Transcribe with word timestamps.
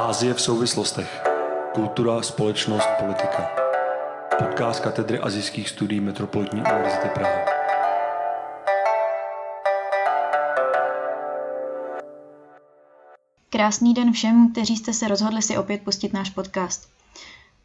Ázie 0.00 0.34
v 0.34 0.40
souvislostech. 0.40 1.22
Kultura, 1.74 2.22
společnost, 2.22 2.88
politika. 3.00 3.50
Podcast 4.38 4.80
katedry 4.80 5.18
azijských 5.18 5.68
studií 5.68 6.00
Metropolitní 6.00 6.60
univerzity 6.60 7.08
Praha. 7.14 7.38
Krásný 13.50 13.94
den 13.94 14.12
všem, 14.12 14.52
kteří 14.52 14.76
jste 14.76 14.92
se 14.92 15.08
rozhodli 15.08 15.42
si 15.42 15.58
opět 15.58 15.82
pustit 15.84 16.12
náš 16.12 16.30
podcast. 16.30 16.88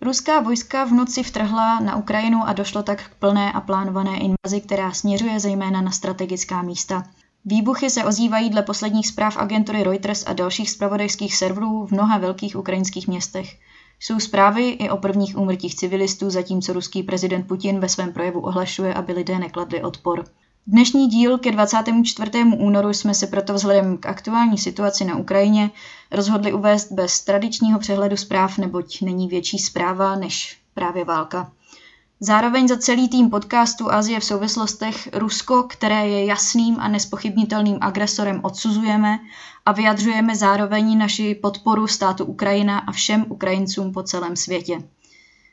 Ruská 0.02 0.40
vojska 0.40 0.84
v 0.84 0.92
noci 0.92 1.24
vtrhla 1.24 1.80
na 1.80 1.96
Ukrajinu 1.96 2.48
a 2.48 2.54
došlo 2.54 2.84
tak 2.84 3.04
k 3.04 3.16
plné 3.16 3.52
a 3.52 3.62
plánované 3.62 4.18
invazi, 4.18 4.62
která 4.62 4.92
směřuje 4.92 5.40
zejména 5.40 5.82
na 5.82 5.92
strategická 5.92 6.62
místa. 6.62 7.04
Výbuchy 7.48 7.90
se 7.90 8.04
ozývají 8.04 8.50
dle 8.50 8.62
posledních 8.62 9.08
zpráv 9.08 9.38
agentury 9.38 9.84
Reuters 9.84 10.24
a 10.28 10.34
dalších 10.34 10.70
spravodajských 10.72 11.36
serverů 11.36 11.86
v 11.86 11.92
mnoha 11.92 12.18
velkých 12.18 12.56
ukrajinských 12.56 13.08
městech. 13.08 13.58
Jsou 14.00 14.20
zprávy 14.20 14.70
i 14.70 14.90
o 14.90 14.98
prvních 14.98 15.38
úmrtích 15.38 15.76
civilistů, 15.76 16.30
zatímco 16.30 16.74
ruský 16.74 17.04
prezident 17.04 17.48
Putin 17.48 17.80
ve 17.80 17.90
svém 17.90 18.14
projevu 18.14 18.40
ohlašuje, 18.40 18.94
aby 18.94 19.14
lidé 19.14 19.40
nekladli 19.40 19.84
odpor. 19.84 20.26
Dnešní 20.68 21.08
díl 21.08 21.38
ke 21.38 21.52
24. 21.52 22.32
únoru 22.58 22.90
jsme 22.90 23.14
se 23.14 23.28
proto 23.28 23.54
vzhledem 23.54 23.98
k 23.98 24.06
aktuální 24.06 24.58
situaci 24.58 25.06
na 25.06 25.16
Ukrajině 25.16 25.72
rozhodli 26.12 26.54
uvést 26.54 26.92
bez 26.92 27.24
tradičního 27.24 27.80
přehledu 27.80 28.18
zpráv, 28.18 28.58
neboť 28.58 29.02
není 29.02 29.28
větší 29.28 29.60
zpráva 29.60 30.16
než 30.16 30.58
právě 30.74 31.06
válka. 31.06 31.52
Zároveň 32.26 32.68
za 32.68 32.78
celý 32.78 33.10
tým 33.10 33.30
podcastu 33.30 33.92
Azie 33.92 34.20
v 34.20 34.26
souvislostech 34.26 35.10
Rusko, 35.14 35.64
které 35.64 36.10
je 36.10 36.26
jasným 36.26 36.80
a 36.80 36.88
nespochybnitelným 36.88 37.78
agresorem, 37.82 38.40
odsuzujeme 38.44 39.20
a 39.66 39.72
vyjadřujeme 39.72 40.36
zároveň 40.36 40.98
naši 40.98 41.36
podporu 41.36 41.88
státu 41.88 42.26
Ukrajina 42.26 42.80
a 42.80 42.92
všem 42.92 43.26
Ukrajincům 43.30 43.94
po 43.94 44.04
celém 44.04 44.36
světě. 44.36 44.82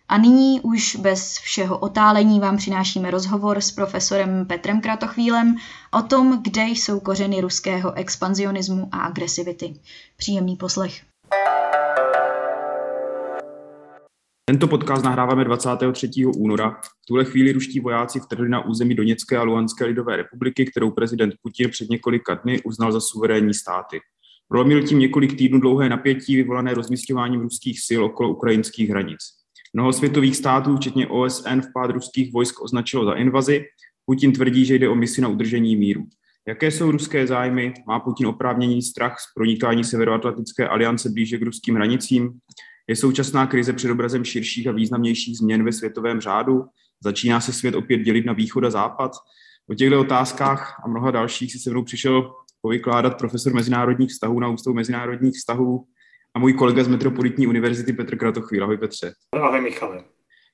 A 0.08 0.18
nyní 0.18 0.60
už 0.60 0.96
bez 0.96 1.38
všeho 1.38 1.78
otálení 1.78 2.40
vám 2.40 2.56
přinášíme 2.56 3.10
rozhovor 3.10 3.60
s 3.60 3.72
profesorem 3.72 4.46
Petrem 4.46 4.80
Kratochvílem 4.80 5.56
o 5.90 6.02
tom, 6.02 6.42
kde 6.42 6.64
jsou 6.64 7.00
kořeny 7.00 7.40
ruského 7.40 7.92
expanzionismu 7.92 8.88
a 8.92 8.98
agresivity. 8.98 9.74
Příjemný 10.16 10.56
poslech. 10.56 11.11
Tento 14.52 14.68
podcast 14.68 15.04
nahráváme 15.04 15.44
23. 15.44 16.10
února. 16.26 16.70
V 17.02 17.06
tuhle 17.06 17.24
chvíli 17.24 17.52
ruští 17.52 17.80
vojáci 17.80 18.20
vtrhli 18.20 18.48
na 18.48 18.64
území 18.64 18.94
Doněcké 18.94 19.38
a 19.38 19.42
Luhanské 19.42 19.84
lidové 19.84 20.16
republiky, 20.16 20.66
kterou 20.66 20.90
prezident 20.90 21.34
Putin 21.42 21.70
před 21.70 21.90
několika 21.90 22.34
dny 22.34 22.60
uznal 22.64 22.92
za 22.92 23.00
suverénní 23.00 23.54
státy. 23.54 24.00
Prolomil 24.48 24.82
tím 24.82 24.98
několik 24.98 25.38
týdnů 25.38 25.60
dlouhé 25.60 25.88
napětí 25.88 26.36
vyvolané 26.36 26.74
rozmístěváním 26.74 27.40
ruských 27.40 27.80
sil 27.86 28.00
okolo 28.04 28.30
ukrajinských 28.30 28.90
hranic. 28.90 29.18
Mnoho 29.72 29.92
světových 29.92 30.36
států, 30.36 30.76
včetně 30.76 31.06
OSN, 31.06 31.60
vpád 31.60 31.90
ruských 31.90 32.32
vojsk 32.32 32.62
označilo 32.62 33.04
za 33.04 33.12
invazi. 33.12 33.64
Putin 34.06 34.32
tvrdí, 34.32 34.64
že 34.64 34.74
jde 34.74 34.88
o 34.88 34.94
misi 34.94 35.20
na 35.20 35.28
udržení 35.28 35.76
míru. 35.76 36.04
Jaké 36.48 36.70
jsou 36.70 36.90
ruské 36.90 37.26
zájmy? 37.26 37.74
Má 37.86 38.00
Putin 38.00 38.26
oprávněný 38.26 38.82
strach 38.82 39.16
z 39.18 39.34
pronikání 39.34 39.84
Severoatlantické 39.84 40.68
aliance 40.68 41.10
blíže 41.10 41.38
k 41.38 41.42
ruským 41.42 41.74
hranicím? 41.74 42.40
Je 42.88 42.96
současná 42.96 43.46
krize 43.46 43.72
před 43.72 43.90
obrazem 43.90 44.24
širších 44.24 44.66
a 44.66 44.72
významnějších 44.72 45.38
změn 45.38 45.64
ve 45.64 45.72
světovém 45.72 46.20
řádu? 46.20 46.64
Začíná 47.04 47.40
se 47.40 47.52
svět 47.52 47.74
opět 47.74 47.98
dělit 47.98 48.26
na 48.26 48.32
východ 48.32 48.64
a 48.64 48.70
západ? 48.70 49.12
O 49.70 49.74
těchto 49.74 50.00
otázkách 50.00 50.82
a 50.84 50.88
mnoha 50.88 51.10
dalších 51.10 51.52
si 51.52 51.58
se 51.58 51.70
mnou 51.70 51.84
přišel 51.84 52.32
povykládat 52.60 53.18
profesor 53.18 53.54
mezinárodních 53.54 54.10
vztahů 54.10 54.40
na 54.40 54.48
Ústavu 54.48 54.74
mezinárodních 54.74 55.34
vztahů 55.34 55.86
a 56.34 56.38
můj 56.38 56.52
kolega 56.52 56.84
z 56.84 56.88
Metropolitní 56.88 57.46
univerzity 57.46 57.92
Petr 57.92 58.16
Kratochvíl. 58.16 58.64
Ahoj 58.64 58.78
Petře. 58.78 59.12
Ahoj 59.32 59.60
Michale. 59.60 60.04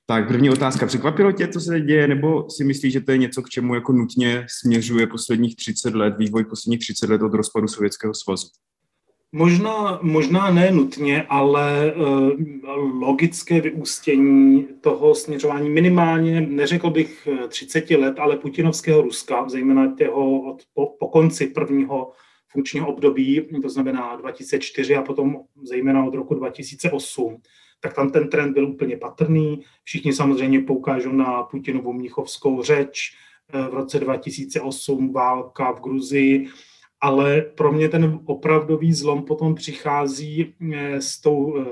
Tak 0.06 0.28
první 0.28 0.50
otázka. 0.50 0.87
Překvapilo 0.87 1.33
tě, 1.33 1.49
co 1.49 1.60
se 1.60 1.81
děje, 1.81 2.09
nebo 2.09 2.50
si 2.50 2.65
myslíš, 2.65 2.93
že 2.93 3.00
to 3.00 3.12
je 3.12 3.19
něco, 3.19 3.43
k 3.43 3.49
čemu 3.49 3.75
jako 3.75 3.93
nutně 3.93 4.47
směřuje 4.60 5.06
posledních 5.06 5.56
30 5.56 5.95
let, 5.95 6.15
vývoj 6.19 6.45
posledních 6.45 6.81
30 6.81 7.10
let 7.10 7.22
od 7.22 7.34
rozpadu 7.34 7.69
Sovětského 7.69 8.15
svazu? 8.15 8.47
Možná, 9.33 9.99
možná 10.03 10.50
ne 10.50 10.71
nutně, 10.71 11.22
ale 11.22 11.94
uh, 11.94 12.31
logické 13.00 13.61
vyústění 13.61 14.69
toho 14.81 15.15
směřování 15.15 15.71
minimálně, 15.71 16.41
neřekl 16.41 16.91
bych 16.91 17.28
30 17.49 17.91
let, 17.91 18.19
ale 18.19 18.37
putinovského 18.37 19.03
Ruska, 19.03 19.49
zejména 19.49 19.94
těho 19.99 20.41
od, 20.41 20.62
po, 20.75 20.87
po 20.87 21.09
konci 21.09 21.47
prvního 21.47 22.12
funkčního 22.49 22.89
období, 22.89 23.49
to 23.62 23.69
znamená 23.69 24.16
2004 24.16 24.97
a 24.97 25.03
potom 25.03 25.37
zejména 25.62 26.05
od 26.05 26.15
roku 26.15 26.34
2008, 26.34 27.37
tak 27.81 27.95
tam 27.95 28.10
ten 28.10 28.28
trend 28.28 28.53
byl 28.53 28.69
úplně 28.69 28.97
patrný. 28.97 29.62
Všichni 29.84 30.12
samozřejmě 30.12 30.60
poukážou 30.60 31.12
na 31.12 31.43
Putinovu 31.43 31.93
mnichovskou 31.93 32.62
řeč 32.62 33.00
eh, 33.53 33.69
v 33.71 33.75
roce 33.75 34.00
2008, 34.00 35.12
válka 35.12 35.72
v 35.72 35.81
Gruzii, 35.81 36.49
ale 37.00 37.41
pro 37.41 37.72
mě 37.72 37.88
ten 37.88 38.20
opravdový 38.25 38.92
zlom 38.92 39.22
potom 39.22 39.54
přichází 39.54 40.54
eh, 40.72 41.00
s 41.00 41.20
tou 41.20 41.59
eh, 41.59 41.64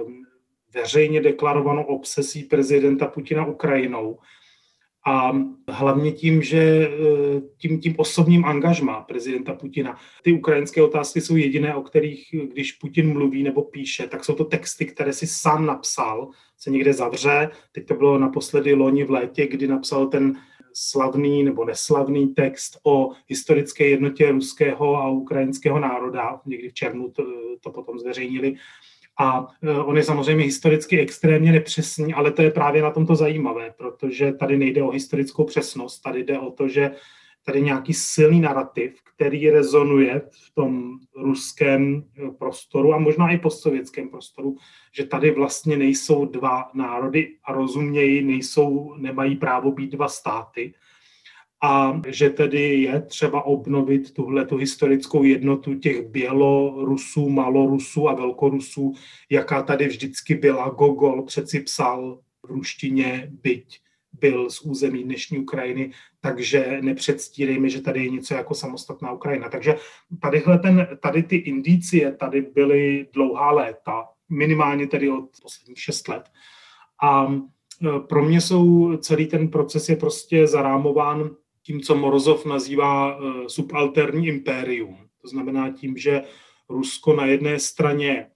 veřejně 0.74 1.20
deklarovanou 1.20 1.82
obsesí 1.82 2.42
prezidenta 2.44 3.06
Putina 3.06 3.46
Ukrajinou. 3.46 4.18
A 5.08 5.32
hlavně 5.68 6.12
tím, 6.12 6.42
že 6.42 6.58
eh, 6.58 7.40
tím, 7.58 7.80
tím 7.80 7.94
osobním 7.98 8.44
angažmá 8.44 9.00
prezidenta 9.00 9.54
Putina. 9.54 9.98
Ty 10.22 10.32
ukrajinské 10.32 10.82
otázky 10.82 11.20
jsou 11.20 11.36
jediné, 11.36 11.74
o 11.74 11.82
kterých, 11.82 12.34
když 12.52 12.72
Putin 12.72 13.12
mluví 13.12 13.42
nebo 13.42 13.62
píše, 13.62 14.06
tak 14.08 14.24
jsou 14.24 14.34
to 14.34 14.44
texty, 14.44 14.86
které 14.86 15.12
si 15.12 15.26
sám 15.26 15.66
napsal, 15.66 16.30
se 16.58 16.70
někde 16.70 16.92
zavře. 16.92 17.50
Teď 17.72 17.86
to 17.86 17.94
bylo 17.94 18.18
naposledy 18.18 18.74
loni 18.74 19.04
v 19.04 19.10
létě, 19.10 19.46
kdy 19.46 19.68
napsal 19.68 20.06
ten 20.06 20.36
slavný 20.78 21.44
nebo 21.44 21.64
neslavný 21.64 22.28
text 22.28 22.78
o 22.84 23.10
historické 23.26 23.88
jednotě 23.88 24.30
ruského 24.30 24.96
a 24.96 25.08
ukrajinského 25.08 25.78
národa. 25.78 26.40
Někdy 26.46 26.68
v 26.68 26.74
červnu 26.74 27.10
to, 27.10 27.24
to 27.60 27.70
potom 27.70 27.98
zveřejnili. 27.98 28.56
A 29.18 29.48
e, 29.62 29.70
on 29.70 29.96
je 29.96 30.04
samozřejmě 30.04 30.44
historicky 30.44 31.00
extrémně 31.00 31.52
nepřesný, 31.52 32.14
ale 32.14 32.30
to 32.30 32.42
je 32.42 32.50
právě 32.50 32.82
na 32.82 32.90
tomto 32.90 33.16
zajímavé, 33.16 33.74
protože 33.76 34.32
tady 34.32 34.58
nejde 34.58 34.82
o 34.82 34.90
historickou 34.90 35.44
přesnost, 35.44 36.00
tady 36.00 36.24
jde 36.24 36.38
o 36.38 36.50
to, 36.50 36.68
že 36.68 36.90
tady 37.46 37.62
nějaký 37.62 37.94
silný 37.94 38.40
narrativ, 38.40 38.94
který 39.14 39.50
rezonuje 39.50 40.22
v 40.30 40.54
tom 40.54 40.98
ruském 41.16 41.82
e, 41.94 42.30
prostoru 42.30 42.94
a 42.94 42.98
možná 42.98 43.30
i 43.30 43.38
postsovětském 43.38 44.08
prostoru, 44.08 44.56
že 44.92 45.06
tady 45.06 45.30
vlastně 45.30 45.76
nejsou 45.76 46.24
dva 46.24 46.70
národy 46.74 47.36
a 47.44 47.52
rozumějí, 47.52 48.24
nejsou, 48.24 48.94
nemají 48.96 49.36
právo 49.36 49.72
být 49.72 49.92
dva 49.92 50.08
státy, 50.08 50.74
a 51.62 52.00
že 52.08 52.30
tedy 52.30 52.82
je 52.82 53.00
třeba 53.00 53.42
obnovit 53.42 54.12
tuhle 54.12 54.46
tu 54.46 54.56
historickou 54.56 55.22
jednotu 55.22 55.74
těch 55.74 56.06
Bělorusů, 56.06 57.28
Malorusů 57.28 58.08
a 58.08 58.14
Velkorusů, 58.14 58.92
jaká 59.30 59.62
tady 59.62 59.88
vždycky 59.88 60.34
byla. 60.34 60.68
Gogol 60.68 61.22
přeci 61.22 61.60
psal 61.60 62.18
v 62.42 62.46
ruštině, 62.48 63.30
byť 63.42 63.80
byl 64.20 64.50
z 64.50 64.60
území 64.60 65.04
dnešní 65.04 65.38
Ukrajiny, 65.38 65.92
takže 66.20 66.78
nepředstírejme, 66.80 67.68
že 67.68 67.80
tady 67.80 68.04
je 68.04 68.10
něco 68.10 68.34
jako 68.34 68.54
samostatná 68.54 69.12
Ukrajina. 69.12 69.48
Takže 69.48 69.76
tadyhle 70.22 70.58
ten, 70.58 70.88
tady 71.02 71.22
ty 71.22 71.36
indicie 71.36 72.12
tady 72.12 72.40
byly 72.40 73.06
dlouhá 73.12 73.50
léta, 73.50 74.04
minimálně 74.28 74.86
tedy 74.86 75.10
od 75.10 75.28
posledních 75.42 75.80
šest 75.80 76.08
let. 76.08 76.22
A 77.02 77.26
e, 77.32 78.00
pro 78.00 78.24
mě 78.24 78.40
jsou 78.40 78.96
celý 78.96 79.26
ten 79.26 79.48
proces 79.48 79.88
je 79.88 79.96
prostě 79.96 80.46
zarámován 80.46 81.30
tím, 81.66 81.80
co 81.80 81.94
Morozov 81.94 82.46
nazývá 82.46 83.18
eh, 83.18 83.48
subalterní 83.48 84.26
impérium. 84.26 84.96
To 85.22 85.28
znamená 85.28 85.70
tím, 85.70 85.96
že 85.96 86.22
Rusko 86.68 87.16
na 87.16 87.26
jedné 87.26 87.58
straně 87.58 88.30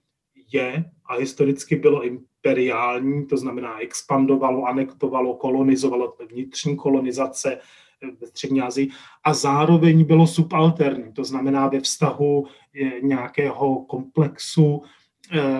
je 0.53 0.85
a 1.05 1.15
historicky 1.15 1.75
bylo 1.75 2.03
imperiální, 2.41 3.25
to 3.25 3.37
znamená 3.37 3.79
expandovalo, 3.79 4.65
anektovalo, 4.65 5.33
kolonizovalo 5.33 6.15
vnitřní 6.31 6.77
kolonizace 6.77 7.57
eh, 7.57 8.11
ve 8.21 8.27
střední 8.27 8.61
Asii 8.61 8.89
a 9.23 9.33
zároveň 9.33 10.03
bylo 10.03 10.27
subalterní, 10.27 11.13
to 11.13 11.23
znamená 11.23 11.67
ve 11.67 11.79
vztahu 11.79 12.47
eh, 12.75 12.91
nějakého 13.01 13.75
komplexu 13.85 14.81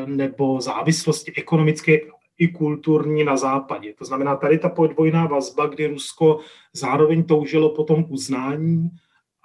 nebo 0.06 0.62
závislosti 0.62 1.34
ekonomické 1.38 2.00
i 2.38 2.48
kulturní 2.48 3.24
na 3.24 3.38
západě. 3.38 3.94
To 3.94 4.06
znamená, 4.06 4.36
tady 4.36 4.60
ta 4.60 4.70
podvojná 4.70 5.28
vazba, 5.28 5.68
kdy 5.68 5.88
Rusko 5.88 6.40
zároveň 6.74 7.24
toužilo 7.24 7.70
po 7.70 7.84
tom 7.84 8.06
uznání 8.10 8.90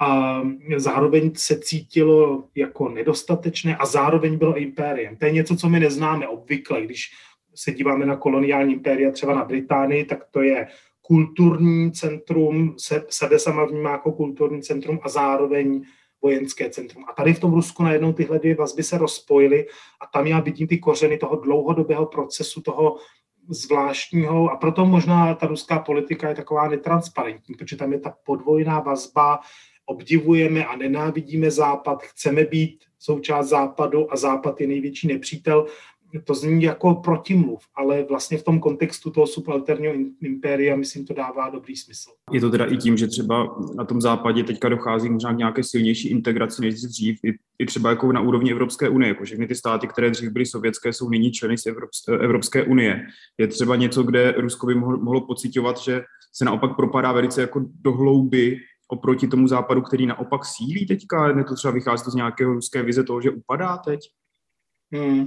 a 0.01 0.43
zároveň 0.77 1.31
se 1.35 1.59
cítilo 1.59 2.45
jako 2.55 2.89
nedostatečné 2.89 3.77
a 3.77 3.87
zároveň 3.87 4.39
bylo 4.39 4.57
impériem. 4.57 5.17
To 5.17 5.25
je 5.25 5.33
něco, 5.33 5.57
co 5.57 5.69
my 5.69 5.81
neznáme 5.81 6.29
obvykle, 6.29 6.83
když 6.83 7.11
se 7.55 7.73
díváme 7.73 8.07
na 8.07 8.17
koloniální 8.17 8.73
impéria 8.73 9.11
třeba 9.11 9.35
na 9.35 9.45
Británii, 9.45 10.05
tak 10.05 10.25
to 10.31 10.43
je 10.43 10.67
kulturní 11.03 11.93
centrum, 11.93 12.75
se, 12.79 13.05
sebe 13.09 13.39
sama 13.39 13.65
vnímá 13.65 13.91
jako 13.91 14.13
kulturní 14.13 14.63
centrum 14.63 15.01
a 15.03 15.09
zároveň 15.09 15.85
vojenské 16.23 16.71
centrum. 16.71 17.05
A 17.09 17.13
tady 17.13 17.35
v 17.35 17.41
tom 17.41 17.55
Rusku 17.55 17.83
najednou 17.83 18.13
tyhle 18.13 18.39
dvě 18.39 18.55
vazby 18.55 18.83
se 18.83 18.99
rozpojily 18.99 19.67
a 20.01 20.07
tam 20.07 20.27
já 20.27 20.41
vidím 20.41 20.67
ty 20.67 20.79
kořeny 20.79 21.19
toho 21.19 21.37
dlouhodobého 21.37 22.07
procesu, 22.07 22.61
toho 22.61 22.97
zvláštního 23.49 24.51
a 24.51 24.57
proto 24.57 24.87
možná 24.87 25.35
ta 25.35 25.47
ruská 25.47 25.79
politika 25.79 26.29
je 26.29 26.35
taková 26.35 26.69
netransparentní, 26.69 27.55
protože 27.55 27.77
tam 27.77 27.93
je 27.93 28.01
ta 28.01 28.15
podvojná 28.25 28.81
vazba, 28.81 29.39
obdivujeme 29.87 30.65
a 30.65 30.77
nenávidíme 30.77 31.51
Západ, 31.51 32.03
chceme 32.03 32.45
být 32.45 32.85
součást 32.99 33.49
Západu 33.49 34.13
a 34.13 34.17
Západ 34.17 34.61
je 34.61 34.67
největší 34.67 35.09
nepřítel 35.09 35.67
to 36.25 36.35
zní 36.35 36.63
jako 36.63 36.95
protimluv, 36.95 37.65
ale 37.75 38.05
vlastně 38.09 38.39
v 38.39 38.43
tom 38.43 38.61
kontextu 38.61 39.11
toho 39.11 39.27
subalterního 39.27 39.95
impéria, 40.23 40.77
myslím, 40.77 41.07
to 41.07 41.15
dává 41.15 41.51
dobrý 41.51 41.77
smysl. 41.77 42.11
Je 42.33 42.41
to 42.41 42.51
teda 42.51 42.65
i 42.65 42.77
tím, 42.77 42.97
že 42.97 43.07
třeba 43.07 43.57
na 43.75 43.85
tom 43.85 44.01
západě 44.01 44.45
teďka 44.45 44.69
dochází 44.69 45.11
možná 45.11 45.35
k 45.35 45.37
nějaké 45.37 45.63
silnější 45.63 46.09
integraci 46.09 46.63
než 46.63 46.75
dřív, 46.75 47.19
i, 47.25 47.33
i 47.59 47.67
třeba 47.67 47.91
jako 47.91 48.13
na 48.13 48.21
úrovni 48.21 48.53
Evropské 48.53 48.89
unie, 48.89 49.09
jako 49.09 49.25
všechny 49.25 49.47
ty 49.47 49.55
státy, 49.55 49.87
které 49.87 50.11
dřív 50.11 50.31
byly 50.31 50.47
sovětské, 50.47 50.93
jsou 50.93 51.09
nyní 51.09 51.33
členy 51.33 51.59
z 51.59 51.67
Evropské, 52.21 52.63
unie. 52.63 53.07
Je 53.39 53.47
třeba 53.47 53.77
něco, 53.77 54.03
kde 54.03 54.33
Rusko 54.33 54.67
by 54.67 54.75
mohlo, 54.75 54.99
mohlo 54.99 55.21
pocitovat, 55.21 55.79
že 55.79 56.03
se 56.33 56.45
naopak 56.45 56.77
propadá 56.77 57.13
velice 57.13 57.41
jako 57.41 57.65
do 57.81 57.93
hlouby 57.93 58.59
oproti 58.89 59.29
tomu 59.29 59.49
západu, 59.49 59.83
který 59.83 60.07
naopak 60.07 60.45
sílí 60.45 60.87
teďka? 60.87 61.33
Ne 61.33 61.45
to 61.45 61.55
třeba 61.55 61.73
vychází 61.73 62.05
to 62.05 62.11
z 62.11 62.15
nějakého 62.15 62.53
ruské 62.53 62.83
vize 62.83 63.05
toho, 63.05 63.21
že 63.21 63.31
upadá 63.31 63.77
teď? 63.77 64.01
Hmm. 64.93 65.27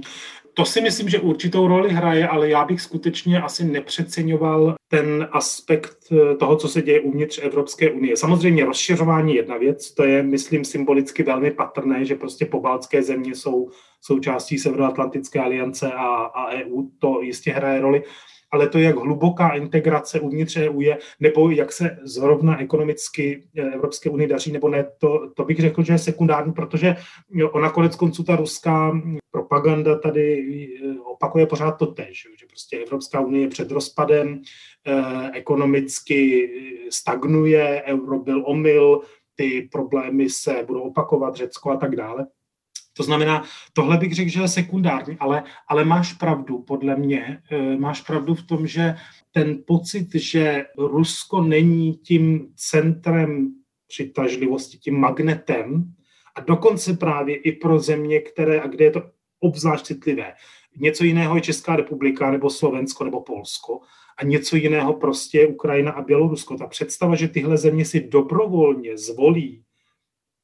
To 0.54 0.64
si 0.64 0.80
myslím, 0.80 1.08
že 1.08 1.20
určitou 1.20 1.68
roli 1.68 1.92
hraje, 1.92 2.28
ale 2.28 2.48
já 2.48 2.64
bych 2.64 2.80
skutečně 2.80 3.42
asi 3.42 3.64
nepřeceňoval 3.64 4.74
ten 4.88 5.28
aspekt 5.32 5.96
eh, 6.12 6.36
toho, 6.36 6.56
co 6.56 6.68
se 6.68 6.82
děje 6.82 7.00
uvnitř 7.00 7.40
Evropské 7.42 7.90
unie. 7.90 8.16
Samozřejmě 8.16 8.64
rozšiřování 8.64 9.34
jedna 9.34 9.56
věc, 9.56 9.94
to 9.94 10.04
je, 10.04 10.22
myslím, 10.22 10.64
symbolicky 10.64 11.22
velmi 11.22 11.50
patrné, 11.50 12.04
že 12.04 12.14
prostě 12.14 12.46
pobaltské 12.46 13.02
země 13.02 13.34
jsou 13.34 13.70
součástí 14.00 14.58
Severoatlantické 14.58 15.40
aliance 15.40 15.92
a, 15.92 16.06
a 16.06 16.52
EU, 16.52 16.82
to 16.98 17.20
jistě 17.22 17.52
hraje 17.52 17.80
roli 17.80 18.02
ale 18.50 18.68
to, 18.68 18.78
jak 18.78 18.96
hluboká 18.96 19.48
integrace 19.48 20.20
uvnitř 20.20 20.56
EU 20.56 20.80
je, 20.80 20.98
nebo 21.20 21.50
jak 21.50 21.72
se 21.72 21.98
zrovna 22.02 22.60
ekonomicky 22.60 23.42
eh, 23.56 23.62
Evropské 23.62 24.10
unii 24.10 24.28
daří, 24.28 24.52
nebo 24.52 24.68
ne, 24.68 24.86
to, 24.98 25.30
to 25.34 25.44
bych 25.44 25.60
řekl, 25.60 25.82
že 25.82 25.92
je 25.92 25.98
sekundární, 25.98 26.52
protože 26.52 26.96
ona 27.52 27.70
konec 27.70 27.96
konců 27.96 28.24
ta 28.24 28.36
ruská 28.36 29.00
propaganda 29.30 29.98
tady 29.98 30.44
eh, 30.84 31.00
opakuje 31.00 31.46
pořád 31.46 31.72
to 31.72 31.86
tež, 31.86 32.26
že 32.40 32.46
prostě 32.46 32.78
Evropská 32.78 33.20
unie 33.20 33.44
je 33.44 33.48
před 33.48 33.70
rozpadem, 33.70 34.42
eh, 34.86 35.30
ekonomicky 35.32 36.50
stagnuje, 36.90 37.82
euro 37.86 38.18
byl 38.18 38.42
omyl, 38.46 39.00
ty 39.34 39.68
problémy 39.72 40.30
se 40.30 40.64
budou 40.66 40.80
opakovat, 40.80 41.36
Řecko 41.36 41.70
a 41.70 41.76
tak 41.76 41.96
dále. 41.96 42.26
To 42.96 43.02
znamená, 43.02 43.44
tohle 43.72 43.96
bych 43.96 44.14
řekl, 44.14 44.30
že 44.30 44.40
je 44.40 44.48
sekundární, 44.48 45.16
ale, 45.20 45.42
ale 45.68 45.84
máš 45.84 46.12
pravdu, 46.12 46.58
podle 46.58 46.96
mě, 46.96 47.42
eh, 47.50 47.76
máš 47.76 48.00
pravdu 48.00 48.34
v 48.34 48.42
tom, 48.42 48.66
že 48.66 48.94
ten 49.32 49.62
pocit, 49.66 50.14
že 50.14 50.64
Rusko 50.78 51.42
není 51.42 51.94
tím 51.94 52.48
centrem 52.56 53.54
přitažlivosti, 53.88 54.78
tím 54.78 55.00
magnetem, 55.00 55.94
a 56.34 56.40
dokonce 56.40 56.96
právě 56.96 57.36
i 57.36 57.52
pro 57.52 57.78
země, 57.78 58.20
které, 58.20 58.60
a 58.60 58.66
kde 58.66 58.84
je 58.84 58.90
to 58.90 59.02
obzvlášť 59.40 59.86
citlivé. 59.86 60.32
Něco 60.76 61.04
jiného 61.04 61.36
je 61.36 61.42
Česká 61.42 61.76
republika, 61.76 62.30
nebo 62.30 62.50
Slovensko, 62.50 63.04
nebo 63.04 63.20
Polsko, 63.20 63.80
a 64.18 64.24
něco 64.24 64.56
jiného 64.56 64.94
prostě 64.94 65.38
je 65.38 65.46
Ukrajina 65.46 65.92
a 65.92 66.02
Bělorusko. 66.02 66.56
Ta 66.56 66.66
představa, 66.66 67.14
že 67.16 67.28
tyhle 67.28 67.56
země 67.56 67.84
si 67.84 68.08
dobrovolně 68.08 68.98
zvolí 68.98 69.64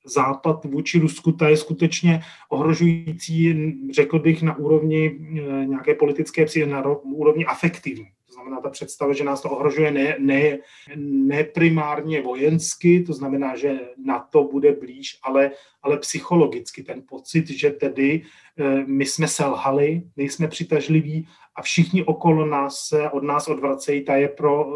západ 0.06 0.64
vůči 0.64 0.98
Rusku, 0.98 1.32
ta 1.32 1.48
je 1.48 1.56
skutečně 1.56 2.20
ohrožující, 2.48 3.54
řekl 3.92 4.18
bych, 4.18 4.42
na 4.42 4.58
úrovni 4.58 5.18
eh, 5.20 5.66
nějaké 5.66 5.94
politické 5.94 6.44
psy, 6.44 6.66
na 6.66 6.84
úrovni 7.02 7.44
afektivní. 7.44 8.06
To 8.26 8.32
znamená 8.32 8.60
ta 8.60 8.70
představa, 8.70 9.12
že 9.12 9.24
nás 9.24 9.42
to 9.42 9.50
ohrožuje 9.50 9.90
ne, 9.90 10.16
ne, 10.18 10.58
ne 10.96 11.44
primárně 11.44 12.22
vojensky, 12.22 13.02
to 13.02 13.12
znamená, 13.12 13.56
že 13.56 13.80
na 14.04 14.18
to 14.18 14.44
bude 14.44 14.72
blíž, 14.72 15.18
ale, 15.22 15.50
ale 15.82 15.98
psychologicky. 15.98 16.82
Ten 16.82 17.02
pocit, 17.08 17.50
že 17.50 17.70
tedy 17.70 18.22
eh, 18.58 18.84
my 18.86 19.06
jsme 19.06 19.28
selhali, 19.28 20.02
nejsme 20.16 20.48
přitažliví 20.48 21.28
a 21.56 21.62
všichni 21.62 22.04
okolo 22.04 22.46
nás 22.46 22.78
se 22.88 23.10
od 23.10 23.22
nás 23.22 23.48
odvracejí, 23.48 24.04
ta 24.04 24.16
je 24.16 24.28
pro, 24.28 24.66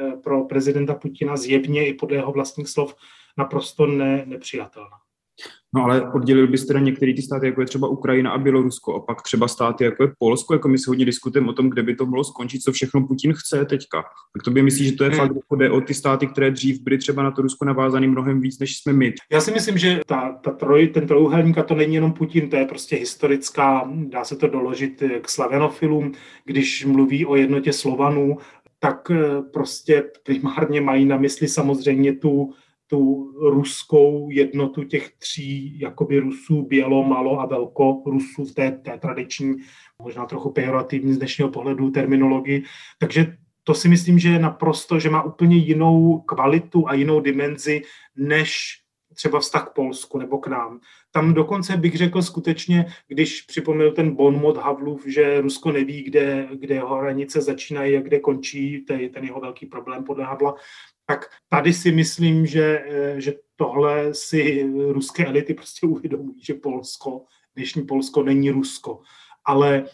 eh, 0.00 0.16
pro 0.16 0.44
prezidenta 0.44 0.94
Putina 0.94 1.36
zjevně 1.36 1.86
i 1.86 1.94
podle 1.94 2.16
jeho 2.16 2.32
vlastních 2.32 2.68
slov 2.68 2.94
naprosto 3.38 3.86
ne, 3.86 4.24
nepřijatelná. 4.26 4.96
No 5.74 5.84
ale 5.84 6.12
oddělil 6.12 6.48
bys 6.48 6.66
teda 6.66 6.80
některé 6.80 7.14
ty 7.14 7.22
státy, 7.22 7.46
jako 7.46 7.60
je 7.60 7.66
třeba 7.66 7.88
Ukrajina 7.88 8.30
a 8.30 8.38
Bělorusko, 8.38 8.94
a 8.94 9.00
pak 9.00 9.22
třeba 9.22 9.48
státy, 9.48 9.84
jako 9.84 10.02
je 10.02 10.12
Polsko, 10.18 10.54
jako 10.54 10.68
my 10.68 10.78
se 10.78 10.90
hodně 10.90 11.04
diskutujeme 11.04 11.48
o 11.48 11.52
tom, 11.52 11.70
kde 11.70 11.82
by 11.82 11.94
to 11.94 12.06
mohlo 12.06 12.24
skončit, 12.24 12.62
co 12.62 12.72
všechno 12.72 13.06
Putin 13.06 13.32
chce 13.32 13.64
teďka. 13.64 14.02
Tak 14.32 14.42
to 14.44 14.50
by 14.50 14.62
myslíš, 14.62 14.88
že 14.88 14.96
to 14.96 15.04
je 15.04 15.10
hmm. 15.10 15.18
fakt, 15.18 15.36
jako 15.36 15.56
jde 15.56 15.70
o 15.70 15.80
ty 15.80 15.94
státy, 15.94 16.26
které 16.26 16.50
dřív 16.50 16.80
byly 16.82 16.98
třeba 16.98 17.22
na 17.22 17.30
to 17.30 17.42
Rusko 17.42 17.64
navázané 17.64 18.08
mnohem 18.08 18.40
víc, 18.40 18.58
než 18.58 18.78
jsme 18.78 18.92
my. 18.92 19.14
Já 19.32 19.40
si 19.40 19.52
myslím, 19.52 19.78
že 19.78 20.00
ta, 20.06 20.32
ta 20.44 20.50
troj, 20.50 20.88
ten 20.88 21.06
trojuhelník, 21.06 21.58
a 21.58 21.62
to 21.62 21.74
není 21.74 21.94
jenom 21.94 22.12
Putin, 22.12 22.50
to 22.50 22.56
je 22.56 22.64
prostě 22.64 22.96
historická, 22.96 23.90
dá 23.94 24.24
se 24.24 24.36
to 24.36 24.48
doložit 24.48 25.02
k 25.20 25.28
slavenofilům, 25.28 26.12
když 26.44 26.84
mluví 26.84 27.26
o 27.26 27.36
jednotě 27.36 27.72
Slovanů, 27.72 28.38
tak 28.80 29.10
eh, 29.10 29.42
prostě 29.52 30.04
primárně 30.22 30.80
mají 30.80 31.04
na 31.04 31.16
mysli 31.16 31.48
samozřejmě 31.48 32.14
tu 32.14 32.54
tu 32.90 33.32
ruskou 33.50 34.30
jednotu 34.30 34.84
těch 34.84 35.10
tří 35.18 35.80
jakoby 35.80 36.18
Rusů, 36.18 36.62
bělo, 36.62 37.04
malo 37.04 37.40
a 37.40 37.46
velko 37.46 38.02
Rusů 38.06 38.44
v 38.44 38.54
té, 38.54 38.70
té 38.70 38.98
tradiční, 38.98 39.56
možná 40.02 40.26
trochu 40.26 40.50
pejorativní 40.50 41.12
z 41.12 41.18
dnešního 41.18 41.50
pohledu 41.50 41.90
terminologii. 41.90 42.64
Takže 42.98 43.36
to 43.64 43.74
si 43.74 43.88
myslím, 43.88 44.18
že 44.18 44.28
je 44.28 44.38
naprosto, 44.38 44.98
že 44.98 45.10
má 45.10 45.22
úplně 45.22 45.56
jinou 45.56 46.18
kvalitu 46.18 46.88
a 46.88 46.94
jinou 46.94 47.20
dimenzi, 47.20 47.82
než 48.16 48.80
třeba 49.14 49.40
vztah 49.40 49.68
k 49.68 49.74
Polsku 49.74 50.18
nebo 50.18 50.38
k 50.38 50.46
nám. 50.46 50.80
Tam 51.10 51.34
dokonce 51.34 51.76
bych 51.76 51.96
řekl 51.96 52.22
skutečně, 52.22 52.86
když 53.08 53.42
připomněl 53.42 53.92
ten 53.92 54.14
bonmot 54.14 54.56
Havlův, 54.56 55.06
že 55.06 55.40
Rusko 55.40 55.72
neví, 55.72 56.02
kde, 56.02 56.48
kde 56.52 56.74
jeho 56.74 56.96
hranice 56.96 57.40
začínají 57.40 57.96
a 57.96 58.00
kde 58.00 58.20
končí, 58.20 58.84
to 58.84 58.92
je 58.92 59.08
ten 59.08 59.24
jeho 59.24 59.40
velký 59.40 59.66
problém 59.66 60.04
podle 60.04 60.24
Havla, 60.24 60.54
tak 61.10 61.26
tady 61.48 61.72
si 61.72 61.92
myslím, 61.92 62.46
že, 62.46 62.84
eh, 62.86 63.20
že 63.20 63.34
tohle 63.56 64.14
si 64.14 64.70
ruské 64.92 65.26
elity 65.26 65.54
prostě 65.54 65.86
uvědomují, 65.86 66.44
že 66.44 66.54
Polsko, 66.54 67.24
dnešní 67.56 67.82
Polsko 67.82 68.22
není 68.22 68.50
Rusko. 68.50 69.00
Ale 69.44 69.84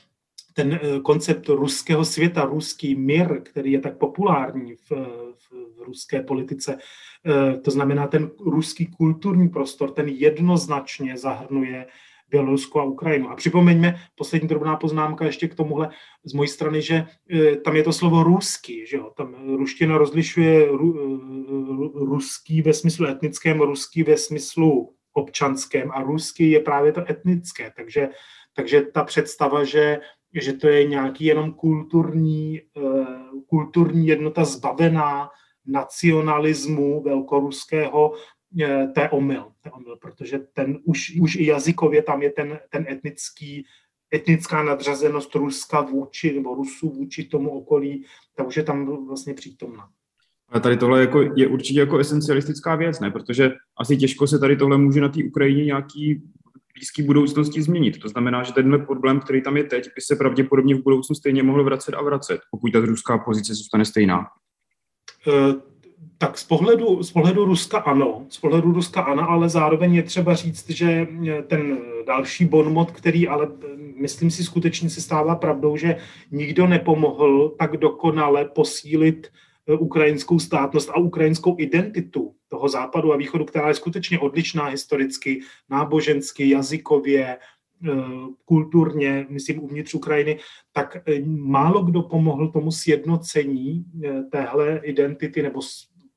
ten 0.54 0.72
eh, 0.82 1.00
koncept 1.00 1.48
ruského 1.48 2.04
světa, 2.04 2.44
ruský 2.44 2.94
mír, 2.94 3.40
který 3.42 3.72
je 3.72 3.80
tak 3.80 3.98
populární 3.98 4.74
v, 4.74 4.90
v, 4.90 5.50
v 5.76 5.82
ruské 5.86 6.22
politice, 6.22 6.78
eh, 6.78 7.58
to 7.60 7.70
znamená 7.70 8.06
ten 8.06 8.30
ruský 8.40 8.86
kulturní 8.86 9.48
prostor, 9.48 9.90
ten 9.90 10.08
jednoznačně 10.08 11.18
zahrnuje 11.18 11.86
Bělorusko 12.28 12.80
a 12.80 12.84
Ukrajinu. 12.84 13.30
A 13.30 13.36
připomeňme, 13.36 13.94
poslední 14.14 14.48
drobná 14.48 14.76
poznámka 14.76 15.24
ještě 15.24 15.48
k 15.48 15.54
tomuhle 15.54 15.90
z 16.24 16.32
mojí 16.32 16.48
strany, 16.48 16.82
že 16.82 17.06
e, 17.30 17.56
tam 17.56 17.76
je 17.76 17.82
to 17.82 17.92
slovo 17.92 18.22
ruský, 18.22 18.86
že 18.86 18.96
jo? 18.96 19.10
tam 19.16 19.56
ruština 19.56 19.98
rozlišuje 19.98 20.66
ru, 20.66 20.94
e, 20.98 22.04
ruský 22.04 22.62
ve 22.62 22.72
smyslu 22.72 23.06
etnickém, 23.06 23.60
ruský 23.60 24.02
ve 24.02 24.16
smyslu 24.16 24.94
občanském 25.12 25.90
a 25.94 26.02
ruský 26.02 26.50
je 26.50 26.60
právě 26.60 26.92
to 26.92 27.10
etnické, 27.10 27.72
takže, 27.76 28.08
takže 28.56 28.82
ta 28.82 29.04
představa, 29.04 29.64
že, 29.64 30.00
že 30.34 30.52
to 30.52 30.68
je 30.68 30.84
nějaký 30.84 31.24
jenom 31.24 31.52
kulturní, 31.52 32.58
e, 32.58 32.62
kulturní 33.46 34.06
jednota 34.06 34.44
zbavená 34.44 35.28
nacionalismu 35.66 37.02
velkoruského, 37.02 38.12
to 38.94 39.00
je 39.00 39.08
omyl, 39.10 39.42
to 39.62 39.68
je 39.68 39.72
omyl 39.72 39.96
protože 39.96 40.38
ten 40.38 40.78
už, 40.84 41.16
už 41.20 41.34
i 41.34 41.46
jazykově 41.46 42.02
tam 42.02 42.22
je 42.22 42.30
ten, 42.30 42.58
ten 42.70 42.86
etnický, 42.88 43.66
etnická 44.14 44.62
nadřazenost 44.62 45.34
Ruska 45.34 45.80
vůči, 45.80 46.32
nebo 46.34 46.54
Rusů 46.54 46.90
vůči 46.90 47.24
tomu 47.24 47.50
okolí, 47.50 48.04
ta 48.36 48.44
už 48.44 48.56
je 48.56 48.62
tam 48.62 49.06
vlastně 49.06 49.34
přítomná. 49.34 49.88
Ale 50.48 50.60
tady 50.60 50.76
tohle 50.76 51.00
jako, 51.00 51.22
je 51.36 51.46
určitě 51.46 51.80
jako 51.80 51.98
esencialistická 51.98 52.76
věc, 52.76 53.00
ne? 53.00 53.10
Protože 53.10 53.52
asi 53.78 53.96
těžko 53.96 54.26
se 54.26 54.38
tady 54.38 54.56
tohle 54.56 54.78
může 54.78 55.00
na 55.00 55.08
té 55.08 55.24
Ukrajině 55.24 55.64
nějaký 55.64 56.22
blízký 56.74 57.02
budoucnosti 57.02 57.62
změnit. 57.62 57.98
To 57.98 58.08
znamená, 58.08 58.42
že 58.42 58.52
tenhle 58.52 58.78
problém, 58.78 59.20
který 59.20 59.42
tam 59.42 59.56
je 59.56 59.64
teď, 59.64 59.84
by 59.84 60.00
se 60.00 60.16
pravděpodobně 60.16 60.74
v 60.74 60.82
budoucnu 60.82 61.14
stejně 61.14 61.42
mohl 61.42 61.64
vracet 61.64 61.94
a 61.94 62.02
vracet, 62.02 62.40
pokud 62.50 62.72
ta 62.72 62.80
ruská 62.80 63.18
pozice 63.18 63.54
zůstane 63.54 63.84
stejná. 63.84 64.26
Uh, 65.26 65.73
tak 66.18 66.38
z 66.38 66.44
pohledu, 66.44 67.02
z 67.02 67.12
pohledu 67.12 67.44
Ruska 67.44 67.78
ano, 67.78 68.26
z 68.28 68.38
pohledu 68.38 68.72
Ruska 68.72 69.00
ano, 69.00 69.30
ale 69.30 69.48
zároveň 69.48 69.94
je 69.94 70.02
třeba 70.02 70.34
říct, 70.34 70.70
že 70.70 71.06
ten 71.46 71.78
další 72.06 72.44
bonmot, 72.44 72.90
který 72.90 73.28
ale 73.28 73.48
myslím 74.00 74.30
si 74.30 74.44
skutečně 74.44 74.90
se 74.90 75.00
stává 75.00 75.36
pravdou, 75.36 75.76
že 75.76 75.96
nikdo 76.30 76.66
nepomohl 76.66 77.54
tak 77.58 77.76
dokonale 77.76 78.44
posílit 78.44 79.28
ukrajinskou 79.78 80.38
státnost 80.38 80.90
a 80.90 80.96
ukrajinskou 80.96 81.56
identitu 81.58 82.34
toho 82.48 82.68
západu 82.68 83.12
a 83.12 83.16
východu, 83.16 83.44
která 83.44 83.68
je 83.68 83.74
skutečně 83.74 84.18
odlišná 84.18 84.64
historicky, 84.64 85.40
nábožensky, 85.70 86.50
jazykově, 86.50 87.38
kulturně, 88.44 89.26
myslím 89.28 89.64
uvnitř 89.64 89.94
Ukrajiny, 89.94 90.38
tak 90.72 90.96
málo 91.26 91.82
kdo 91.82 92.02
pomohl 92.02 92.48
tomu 92.48 92.70
sjednocení 92.70 93.84
téhle 94.30 94.80
identity 94.82 95.42
nebo 95.42 95.60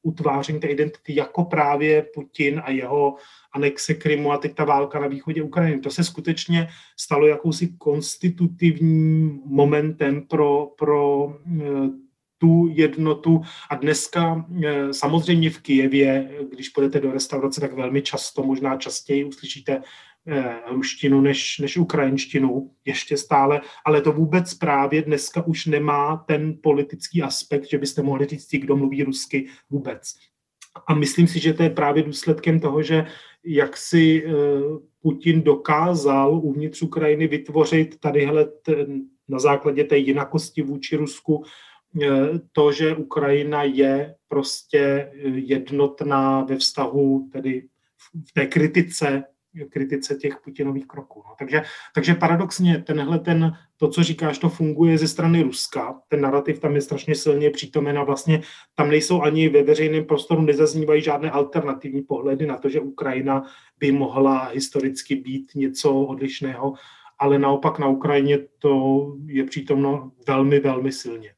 utváření 0.01 0.59
té 0.59 0.67
identity 0.67 1.15
jako 1.15 1.43
právě 1.43 2.05
Putin 2.13 2.61
a 2.65 2.71
jeho 2.71 3.15
anexe 3.51 3.93
Krymu 3.93 4.31
a 4.31 4.37
teď 4.37 4.55
ta 4.55 4.65
válka 4.65 4.99
na 4.99 5.07
východě 5.07 5.43
Ukrajiny. 5.43 5.81
To 5.81 5.89
se 5.89 6.03
skutečně 6.03 6.67
stalo 6.99 7.27
jakousi 7.27 7.67
konstitutivním 7.77 9.41
momentem 9.45 10.21
pro, 10.21 10.65
pro 10.77 11.33
eh, 11.61 11.89
tu 12.37 12.67
jednotu. 12.71 13.41
A 13.69 13.75
dneska 13.75 14.45
eh, 14.63 14.93
samozřejmě 14.93 15.49
v 15.49 15.59
Kijevě, 15.59 16.31
když 16.51 16.69
půjdete 16.69 16.99
do 16.99 17.11
restaurace, 17.11 17.61
tak 17.61 17.73
velmi 17.73 18.01
často, 18.01 18.43
možná 18.43 18.77
častěji 18.77 19.23
uslyšíte 19.23 19.81
ruštinu 20.71 21.21
než, 21.21 21.59
než 21.59 21.77
ukrajinštinu 21.77 22.71
ještě 22.85 23.17
stále, 23.17 23.61
ale 23.85 24.01
to 24.01 24.11
vůbec 24.11 24.53
právě 24.53 25.01
dneska 25.01 25.47
už 25.47 25.65
nemá 25.65 26.17
ten 26.27 26.57
politický 26.63 27.23
aspekt, 27.23 27.69
že 27.69 27.77
byste 27.77 28.01
mohli 28.01 28.25
říct, 28.25 28.51
kdo 28.51 28.75
mluví 28.75 29.03
rusky 29.03 29.47
vůbec. 29.69 30.13
A 30.87 30.93
myslím 30.95 31.27
si, 31.27 31.39
že 31.39 31.53
to 31.53 31.63
je 31.63 31.69
právě 31.69 32.03
důsledkem 32.03 32.59
toho, 32.59 32.83
že 32.83 33.05
jak 33.45 33.77
si 33.77 34.23
eh, 34.25 34.31
Putin 35.01 35.41
dokázal 35.41 36.39
uvnitř 36.43 36.81
Ukrajiny 36.81 37.27
vytvořit 37.27 37.99
tadyhle 37.99 38.45
ten, 38.45 39.01
na 39.27 39.39
základě 39.39 39.83
té 39.83 39.97
jinakosti 39.97 40.61
vůči 40.61 40.95
Rusku 40.95 41.43
eh, 42.01 42.07
to, 42.51 42.71
že 42.71 42.95
Ukrajina 42.95 43.63
je 43.63 44.15
prostě 44.27 45.11
jednotná 45.23 46.43
ve 46.43 46.55
vztahu 46.55 47.29
tedy 47.31 47.67
v 48.27 48.33
té 48.33 48.45
kritice 48.45 49.23
kritice 49.69 50.15
těch 50.15 50.37
Putinových 50.43 50.87
kroků. 50.87 51.23
No. 51.27 51.35
Takže, 51.39 51.61
takže 51.95 52.15
paradoxně 52.15 52.83
tenhle 52.87 53.19
ten, 53.19 53.53
to, 53.77 53.87
co 53.87 54.03
říkáš, 54.03 54.37
to 54.37 54.49
funguje 54.49 54.97
ze 54.97 55.07
strany 55.07 55.41
Ruska. 55.41 56.01
Ten 56.07 56.21
narrativ 56.21 56.59
tam 56.59 56.75
je 56.75 56.81
strašně 56.81 57.15
silně 57.15 57.49
přítomen 57.49 57.97
a 57.99 58.03
vlastně 58.03 58.41
tam 58.75 58.89
nejsou 58.89 59.21
ani 59.21 59.49
ve 59.49 59.63
veřejném 59.63 60.05
prostoru, 60.05 60.41
nezaznívají 60.41 61.01
žádné 61.01 61.31
alternativní 61.31 62.01
pohledy 62.01 62.45
na 62.45 62.57
to, 62.57 62.69
že 62.69 62.79
Ukrajina 62.79 63.43
by 63.79 63.91
mohla 63.91 64.47
historicky 64.47 65.15
být 65.15 65.51
něco 65.55 65.93
odlišného, 65.93 66.73
ale 67.19 67.39
naopak 67.39 67.79
na 67.79 67.87
Ukrajině 67.87 68.39
to 68.59 69.05
je 69.25 69.43
přítomno 69.43 70.11
velmi, 70.27 70.59
velmi 70.59 70.91
silně. 70.91 71.36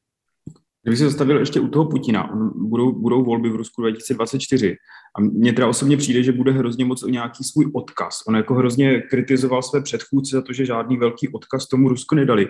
Kdyby 0.82 0.96
se 0.96 1.04
zastavil 1.04 1.38
ještě 1.38 1.60
u 1.60 1.68
toho 1.68 1.84
Putina, 1.84 2.30
budou, 2.54 2.92
budou 2.92 3.24
volby 3.24 3.50
v 3.50 3.56
Rusku 3.56 3.82
2024 3.82 4.76
a 5.18 5.20
mně 5.20 5.52
teda 5.52 5.68
osobně 5.68 5.96
přijde, 5.96 6.22
že 6.22 6.32
bude 6.32 6.52
hrozně 6.52 6.84
moc 6.84 7.02
o 7.02 7.08
nějaký 7.08 7.44
svůj 7.44 7.70
odkaz. 7.74 8.22
On 8.28 8.36
jako 8.36 8.54
hrozně 8.54 9.00
kritizoval 9.00 9.62
své 9.62 9.82
předchůdce 9.82 10.36
za 10.36 10.42
to, 10.42 10.52
že 10.52 10.66
žádný 10.66 10.96
velký 10.96 11.28
odkaz 11.28 11.68
tomu 11.68 11.88
Rusku 11.88 12.14
nedali. 12.14 12.48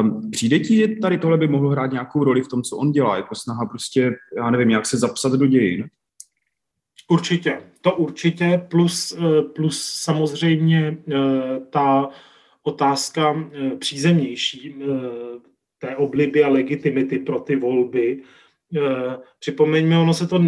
Um, 0.00 0.30
přijde 0.30 0.58
ti, 0.58 0.76
že 0.76 0.88
tady 0.88 1.18
tohle 1.18 1.38
by 1.38 1.48
mohlo 1.48 1.70
hrát 1.70 1.92
nějakou 1.92 2.24
roli 2.24 2.42
v 2.42 2.48
tom, 2.48 2.62
co 2.62 2.76
on 2.76 2.92
dělá? 2.92 3.16
Jako 3.16 3.34
snaha 3.34 3.66
prostě, 3.66 4.10
já 4.36 4.50
nevím, 4.50 4.70
jak 4.70 4.86
se 4.86 4.98
zapsat 4.98 5.32
do 5.32 5.46
dějin? 5.46 5.88
Určitě, 7.10 7.62
to 7.80 7.92
určitě, 7.92 8.66
plus, 8.70 9.12
eh, 9.18 9.42
plus 9.42 9.82
samozřejmě 9.82 10.98
eh, 11.08 11.60
ta 11.70 12.08
otázka 12.62 13.50
eh, 13.52 13.76
přízemnější, 13.76 14.74
té 15.82 15.96
obliby 15.96 16.44
a 16.44 16.48
legitimity 16.48 17.18
pro 17.18 17.40
ty 17.40 17.56
volby. 17.56 18.22
Eh, 18.76 19.16
připomeňme, 19.38 19.98
ono 19.98 20.14
se 20.14 20.26
to 20.26 20.38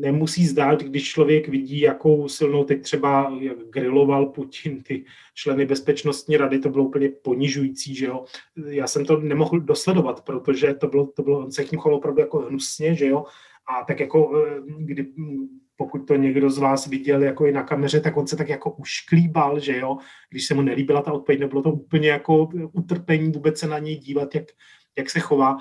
nemusí 0.00 0.46
zdát, 0.46 0.82
když 0.82 1.08
člověk 1.08 1.48
vidí, 1.48 1.80
jakou 1.80 2.28
silnou 2.28 2.64
teď 2.64 2.82
třeba 2.82 3.38
jak 3.40 3.58
griloval 3.58 4.26
Putin 4.26 4.82
ty 4.82 5.04
členy 5.34 5.66
bezpečnostní 5.66 6.36
rady, 6.36 6.58
to 6.58 6.68
bylo 6.68 6.84
úplně 6.84 7.08
ponižující, 7.08 7.94
že 7.94 8.06
jo. 8.06 8.24
Já 8.66 8.86
jsem 8.86 9.04
to 9.04 9.20
nemohl 9.20 9.60
dosledovat, 9.60 10.24
protože 10.24 10.74
to 10.74 10.86
bylo, 10.86 11.06
to 11.06 11.22
bylo 11.22 11.38
on 11.38 11.52
se 11.52 11.64
k 11.64 11.72
ním 11.72 11.80
opravdu 11.80 12.20
jako 12.20 12.38
hnusně, 12.38 12.94
že 12.94 13.06
jo. 13.06 13.24
A 13.66 13.84
tak 13.84 14.00
jako, 14.00 14.44
eh, 14.46 14.60
kdy 14.78 15.06
pokud 15.80 15.98
to 15.98 16.16
někdo 16.16 16.50
z 16.50 16.58
vás 16.58 16.86
viděl 16.86 17.22
jako 17.22 17.46
i 17.46 17.52
na 17.52 17.62
kameře, 17.62 18.00
tak 18.00 18.16
on 18.16 18.26
se 18.26 18.36
tak 18.36 18.48
jako 18.48 18.70
ušklíbal, 18.70 19.60
že 19.60 19.78
jo, 19.78 19.98
když 20.30 20.46
se 20.46 20.54
mu 20.54 20.62
nelíbila 20.62 21.02
ta 21.02 21.12
odpověď, 21.12 21.40
nebylo 21.40 21.62
to 21.62 21.72
úplně 21.72 22.08
jako 22.08 22.48
utrpení 22.72 23.32
vůbec 23.32 23.58
se 23.58 23.66
na 23.66 23.78
něj 23.78 23.96
dívat, 23.96 24.34
jak, 24.34 24.44
jak 24.98 25.10
se 25.10 25.20
chová, 25.20 25.56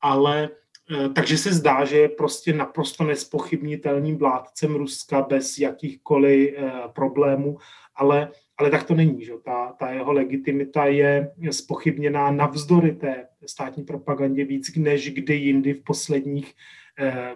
ale 0.00 0.50
eh, 0.90 1.08
takže 1.08 1.38
se 1.38 1.52
zdá, 1.52 1.84
že 1.84 1.96
je 1.96 2.08
prostě 2.08 2.52
naprosto 2.52 3.04
nespochybnitelným 3.04 4.18
vládcem 4.18 4.74
Ruska 4.74 5.22
bez 5.22 5.58
jakýchkoliv 5.58 6.54
eh, 6.56 6.72
problémů, 6.94 7.58
ale, 7.94 8.30
ale 8.56 8.70
tak 8.70 8.84
to 8.84 8.94
není. 8.94 9.24
Že? 9.24 9.32
Ta, 9.44 9.72
ta 9.78 9.90
jeho 9.90 10.12
legitimita 10.12 10.86
je 10.86 11.30
spochybněná 11.50 12.30
navzdory 12.30 12.92
té 12.92 13.26
státní 13.46 13.84
propagandě 13.84 14.44
víc 14.44 14.76
než 14.76 15.10
kdy 15.10 15.34
jindy 15.34 15.74
v 15.74 15.82
posledních, 15.82 16.54
eh, 16.98 17.34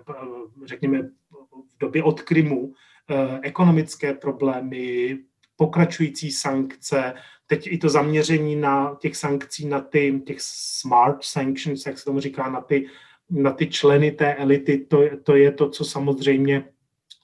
řekněme, 0.64 1.11
v 1.53 1.79
době 1.81 2.03
od 2.03 2.23
Krymu 2.23 2.73
eh, 3.11 3.41
ekonomické 3.43 4.15
problémy, 4.15 5.19
pokračující 5.57 6.31
sankce, 6.31 7.15
teď 7.47 7.67
i 7.67 7.79
to 7.79 7.89
zaměření 7.89 8.57
na 8.57 8.97
těch 9.01 9.17
sankcí, 9.17 9.67
na 9.67 9.81
ty, 9.81 10.23
těch 10.27 10.37
smart 10.41 11.25
sanctions, 11.25 11.87
jak 11.87 11.99
se 11.99 12.05
tomu 12.05 12.21
říká, 12.21 12.51
na 12.51 12.61
ty, 12.61 12.87
na 13.31 13.51
ty 13.53 13.67
členy 13.67 14.11
té 14.13 14.35
elity, 14.35 14.79
to, 14.79 15.03
to 15.25 15.37
je 15.37 15.53
to, 15.53 15.71
co 15.71 15.85
samozřejmě 15.85 16.65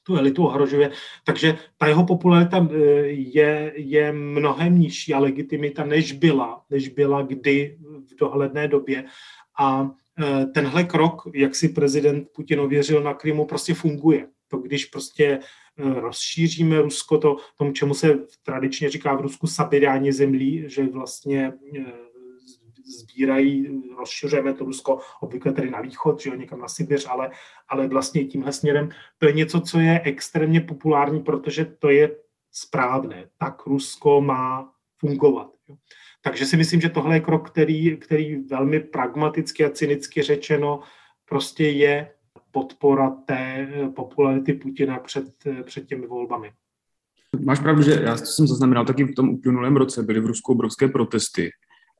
tu 0.03 0.17
elitu 0.17 0.47
ohrožuje. 0.47 0.91
Takže 1.25 1.59
ta 1.77 1.87
jeho 1.87 2.07
popularita 2.07 2.69
eh, 2.71 2.77
je, 3.13 3.73
je 3.77 4.13
mnohem 4.13 4.79
nižší 4.79 5.15
a 5.15 5.19
legitimita, 5.19 5.85
než 5.85 6.13
byla, 6.13 6.65
než 6.71 6.89
byla 6.89 7.23
kdy 7.23 7.79
v 8.13 8.17
dohledné 8.17 8.69
době. 8.69 9.05
A 9.59 9.91
tenhle 10.55 10.85
krok, 10.85 11.23
jak 11.35 11.55
si 11.55 11.69
prezident 11.69 12.29
Putin 12.33 12.61
ověřil 12.61 13.03
na 13.03 13.15
Krymu, 13.15 13.45
prostě 13.45 13.75
funguje. 13.75 14.29
To, 14.49 14.59
když 14.59 14.85
prostě 14.85 15.41
eh, 15.79 16.01
rozšíříme 16.01 16.83
Rusko, 16.83 17.19
to 17.19 17.37
tomu, 17.59 17.73
čemu 17.73 17.95
se 17.95 18.19
tradičně 18.43 18.91
říká 18.91 19.15
v 19.15 19.21
Rusku 19.21 19.47
sabirání 19.47 20.13
zemlí, 20.13 20.65
že 20.67 20.87
vlastně 20.87 21.53
eh, 21.79 21.93
sbírají, 22.99 23.83
rozšiřujeme 23.99 24.55
to 24.55 24.65
Rusko 24.65 24.99
obvykle 25.21 25.53
tedy 25.53 25.71
na 25.71 25.81
východ, 25.81 26.21
že 26.21 26.31
jo, 26.31 26.37
někam 26.37 26.61
na 26.61 26.69
Sibiř, 26.69 27.07
ale, 27.11 27.31
ale 27.69 27.89
vlastně 27.89 28.25
tímhle 28.25 28.53
směrem 28.53 28.89
to 29.19 29.27
je 29.27 29.33
něco, 29.33 29.61
co 29.61 29.79
je 29.79 30.01
extrémně 30.05 30.61
populární, 30.61 31.21
protože 31.21 31.65
to 31.65 31.91
je 31.91 32.17
správné. 32.53 33.29
Tak 33.39 33.67
Rusko 33.67 34.21
má 34.21 34.73
fungovat. 34.99 35.51
Jo. 35.69 35.77
Takže 36.23 36.47
si 36.47 36.57
myslím, 36.57 36.81
že 36.81 36.89
tohle 36.89 37.17
je 37.17 37.21
krok, 37.21 37.51
který, 37.51 37.97
který 37.97 38.37
velmi 38.37 38.81
pragmaticky 38.81 39.65
a 39.65 39.71
cynicky 39.71 40.23
řečeno 40.23 40.81
prostě 41.25 41.69
je 41.69 42.11
podpora 42.51 43.11
té 43.11 43.69
popularity 43.97 44.53
Putina 44.53 44.99
před, 44.99 45.25
před 45.65 45.87
těmi 45.87 46.07
volbami. 46.07 46.51
Máš 47.45 47.61
pravdu, 47.61 47.83
že 47.83 48.01
já 48.05 48.17
jsem 48.17 48.47
zaznamenal 48.47 48.85
taky 48.85 49.05
v 49.05 49.15
tom 49.15 49.29
uplynulém 49.29 49.77
roce, 49.77 50.03
byly 50.03 50.21
v 50.21 50.27
Rusku 50.27 50.53
obrovské 50.53 50.89
protesty 50.89 51.51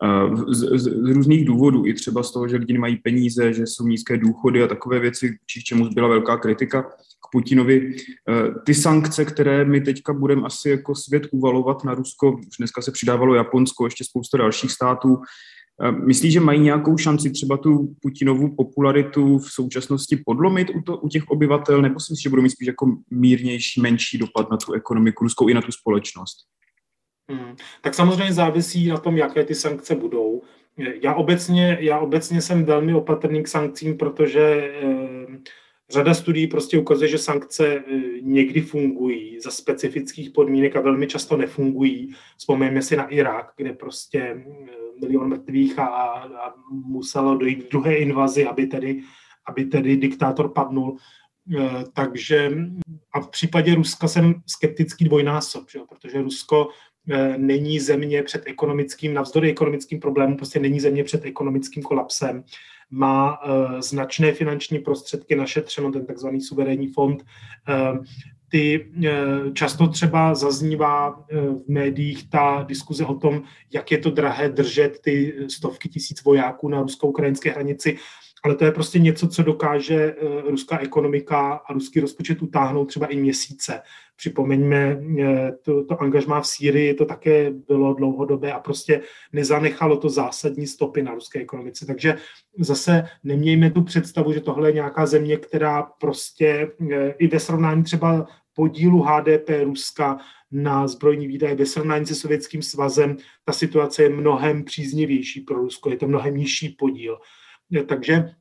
Eh, 0.05 0.37
z, 0.55 0.79
z, 0.79 0.83
z 0.83 1.11
různých 1.11 1.45
důvodů, 1.45 1.87
i 1.87 1.95
třeba 1.95 2.23
z 2.23 2.33
toho, 2.33 2.49
že 2.49 2.57
lidi 2.57 2.73
nemají 2.73 2.97
peníze, 2.97 3.53
že 3.53 3.67
jsou 3.67 3.87
nízké 3.87 4.17
důchody 4.17 4.63
a 4.63 4.67
takové 4.67 4.99
věci, 5.01 5.39
či 5.47 5.63
čemu 5.63 5.89
byla 5.89 6.09
velká 6.09 6.37
kritika 6.37 6.91
Putinovi. 7.33 7.97
Eh, 8.29 8.55
ty 8.67 8.75
sankce, 8.75 9.25
které 9.25 9.65
my 9.65 9.81
teďka 9.81 10.13
budeme 10.13 10.43
asi 10.43 10.71
jako 10.71 10.95
svět 10.95 11.23
uvalovat 11.33 11.85
na 11.85 11.95
Rusko, 11.95 12.33
už 12.33 12.57
dneska 12.59 12.83
se 12.83 12.93
přidávalo 12.93 13.35
Japonsko, 13.35 13.87
ještě 13.87 14.05
spousta 14.05 14.39
dalších 14.39 14.73
států, 14.73 15.17
eh, 15.83 15.93
Myslíš, 15.93 16.33
že 16.33 16.41
mají 16.41 16.61
nějakou 16.61 16.97
šanci 16.97 17.31
třeba 17.31 17.57
tu 17.57 17.95
Putinovu 18.03 18.55
popularitu 18.57 19.39
v 19.39 19.51
současnosti 19.51 20.17
podlomit 20.27 20.71
u, 20.75 20.83
to, 20.83 20.97
u 20.97 21.09
těch 21.09 21.29
obyvatel, 21.29 21.83
nebo 21.83 22.01
si 22.01 22.13
myslíš, 22.13 22.23
že 22.23 22.31
budou 22.31 22.43
mít 22.43 22.51
spíš 22.51 22.67
jako 22.67 22.97
mírnější, 23.11 23.81
menší 23.81 24.19
dopad 24.19 24.51
na 24.51 24.57
tu 24.57 24.73
ekonomiku 24.73 25.25
ruskou 25.25 25.49
i 25.49 25.55
na 25.55 25.63
tu 25.63 25.73
společnost? 25.73 26.37
Hmm. 27.31 27.57
Tak 27.81 27.95
samozřejmě 27.95 28.33
závisí 28.33 28.89
na 28.89 28.99
tom, 28.99 29.17
jaké 29.17 29.45
ty 29.45 29.55
sankce 29.55 29.95
budou. 29.95 30.43
Já 31.03 31.15
obecně, 31.15 31.79
já 31.81 31.99
obecně 31.99 32.43
jsem 32.43 32.65
velmi 32.65 32.95
opatrný 32.95 33.43
k 33.43 33.49
sankcím, 33.49 33.97
protože 33.97 34.41
eh, 34.83 35.27
řada 35.91 36.15
studií 36.15 36.47
prostě 36.47 36.79
ukazuje, 36.79 37.09
že 37.09 37.19
sankce 37.19 37.77
eh, 37.77 37.83
někdy 38.21 38.61
fungují 38.61 39.41
za 39.41 39.51
specifických 39.51 40.31
podmínek 40.31 40.77
a 40.77 40.81
velmi 40.81 41.07
často 41.07 41.37
nefungují. 41.37 42.15
Vzpomeňme 42.37 42.83
si 42.83 42.97
na 42.97 43.07
Irák, 43.07 43.53
kde 43.57 43.73
prostě 43.73 44.19
eh, 44.21 44.45
milion 45.01 45.29
mrtvých 45.29 45.79
a, 45.79 45.87
a 45.87 46.55
muselo 46.71 47.37
dojít 47.37 47.65
k 47.65 47.71
druhé 47.71 47.95
invazi, 47.95 48.47
aby 48.47 48.67
tedy, 48.67 49.03
aby 49.47 49.65
tedy 49.65 49.97
diktátor 49.97 50.53
padnul. 50.53 50.97
Eh, 51.59 51.85
takže 51.93 52.53
a 53.13 53.21
v 53.21 53.31
případě 53.31 53.75
Ruska 53.75 54.09
jsem 54.09 54.35
skeptický 54.47 55.05
dvojnásob, 55.05 55.71
že? 55.71 55.79
protože 55.89 56.23
Rusko 56.23 56.69
není 57.37 57.81
země 57.81 58.23
před 58.23 58.43
ekonomickým, 58.47 59.15
navzdory 59.15 59.51
ekonomickým 59.51 60.01
problémům, 60.01 60.37
prostě 60.37 60.61
není 60.61 60.81
země 60.81 61.05
před 61.05 61.25
ekonomickým 61.25 61.83
kolapsem, 61.83 62.45
má 62.91 63.39
značné 63.79 64.33
finanční 64.33 64.79
prostředky 64.79 65.37
našetřeno, 65.37 65.93
ten 65.93 66.07
takzvaný 66.07 66.41
suverénní 66.41 66.89
fond, 66.89 67.25
ty 68.49 68.93
často 69.53 69.89
třeba 69.89 70.35
zaznívá 70.35 71.25
v 71.67 71.69
médiích 71.69 72.31
ta 72.31 72.65
diskuze 72.69 73.05
o 73.05 73.15
tom, 73.15 73.43
jak 73.73 73.91
je 73.91 73.99
to 73.99 74.11
drahé 74.11 74.49
držet 74.49 74.99
ty 75.01 75.35
stovky 75.49 75.89
tisíc 75.89 76.25
vojáků 76.25 76.69
na 76.69 76.83
rusko-ukrajinské 76.83 77.51
hranici 77.51 77.99
ale 78.45 78.55
to 78.55 78.65
je 78.65 78.73
prostě 78.73 78.99
něco, 78.99 79.29
co 79.29 79.43
dokáže 79.43 79.95
eh, 79.95 80.41
ruská 80.51 80.79
ekonomika 80.79 81.53
a 81.53 81.73
ruský 81.73 82.01
rozpočet 82.01 82.43
utáhnout 82.43 82.85
třeba 82.85 83.07
i 83.07 83.17
měsíce. 83.17 83.83
Připomeňme, 84.19 85.01
eh, 85.21 85.53
to, 85.63 85.85
to 85.85 86.03
angažmá 86.03 86.41
v 86.41 86.47
Sýrii, 86.47 86.95
to 86.95 87.05
také 87.05 87.51
bylo 87.51 87.95
dlouhodobé 87.95 88.53
a 88.53 88.61
prostě 88.61 89.01
nezanechalo 89.33 89.97
to 89.97 90.09
zásadní 90.09 90.67
stopy 90.67 91.03
na 91.03 91.15
ruské 91.15 91.41
ekonomice. 91.41 91.87
Takže 91.87 92.17
zase 92.59 93.09
nemějme 93.25 93.71
tu 93.71 93.83
představu, 93.83 94.33
že 94.33 94.41
tohle 94.41 94.69
je 94.69 94.73
nějaká 94.73 95.07
země, 95.07 95.37
která 95.37 95.83
prostě 95.83 96.71
eh, 96.91 97.15
i 97.19 97.27
ve 97.27 97.41
srovnání 97.41 97.83
třeba 97.83 98.27
podílu 98.55 99.03
HDP 99.03 99.49
Ruska 99.65 100.19
na 100.51 100.89
zbrojní 100.89 101.27
výdaje 101.27 101.55
ve 101.55 101.67
srovnání 101.67 102.07
se 102.07 102.15
Sovětským 102.15 102.63
svazem, 102.63 103.17
ta 103.45 103.53
situace 103.53 104.03
je 104.03 104.09
mnohem 104.09 104.65
příznivější 104.65 105.41
pro 105.41 105.57
Rusko, 105.57 105.91
je 105.91 105.97
to 105.97 106.09
mnohem 106.09 106.37
nižší 106.37 106.69
podíl. 106.69 107.19
Takže, 107.87 108.35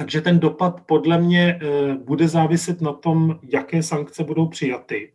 takže 0.00 0.20
ten 0.20 0.38
dopad 0.38 0.80
podle 0.86 1.18
mě 1.18 1.58
eh, 1.62 1.94
bude 1.94 2.28
záviset 2.28 2.80
na 2.80 2.92
tom, 2.92 3.38
jaké 3.42 3.82
sankce 3.82 4.24
budou 4.24 4.48
přijaty. 4.48 5.12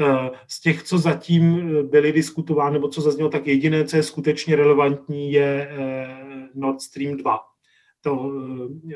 Eh, 0.00 0.30
z 0.48 0.60
těch, 0.60 0.82
co 0.82 0.98
zatím 0.98 1.58
eh, 1.58 1.82
byly 1.82 2.12
diskutovány, 2.12 2.72
nebo 2.72 2.88
co 2.88 3.00
zaznělo, 3.00 3.30
tak 3.30 3.46
jediné, 3.46 3.84
co 3.84 3.96
je 3.96 4.02
skutečně 4.02 4.56
relevantní, 4.56 5.32
je 5.32 5.70
Nord 6.54 6.80
Stream 6.80 7.16
2 7.16 7.40
to 8.00 8.32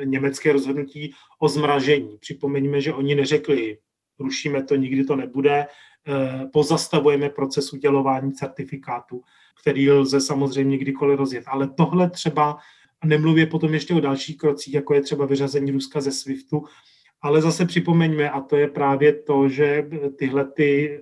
německé 0.04 0.52
rozhodnutí 0.52 1.12
o 1.38 1.48
zmražení. 1.48 2.18
Připomeňme, 2.20 2.80
že 2.80 2.94
oni 2.94 3.14
neřekli, 3.14 3.78
rušíme 4.18 4.62
to, 4.62 4.76
nikdy 4.76 5.04
to 5.04 5.16
nebude, 5.16 5.66
pozastavujeme 6.52 7.28
proces 7.28 7.72
udělování 7.72 8.32
certifikátu, 8.32 9.22
který 9.62 9.90
lze 9.90 10.20
samozřejmě 10.20 10.78
kdykoliv 10.78 11.18
rozjet. 11.18 11.44
Ale 11.46 11.68
tohle 11.68 12.10
třeba 12.10 12.58
a 13.02 13.06
nemluvě 13.06 13.46
potom 13.46 13.74
ještě 13.74 13.94
o 13.94 14.00
dalších 14.00 14.36
krocích, 14.36 14.74
jako 14.74 14.94
je 14.94 15.02
třeba 15.02 15.26
vyřazení 15.26 15.70
Ruska 15.70 16.00
ze 16.00 16.12
SWIFTu, 16.12 16.64
ale 17.22 17.42
zase 17.42 17.66
připomeňme, 17.66 18.30
a 18.30 18.40
to 18.40 18.56
je 18.56 18.68
právě 18.68 19.12
to, 19.12 19.48
že 19.48 19.88
tyhle 20.18 20.44
ty 20.44 21.00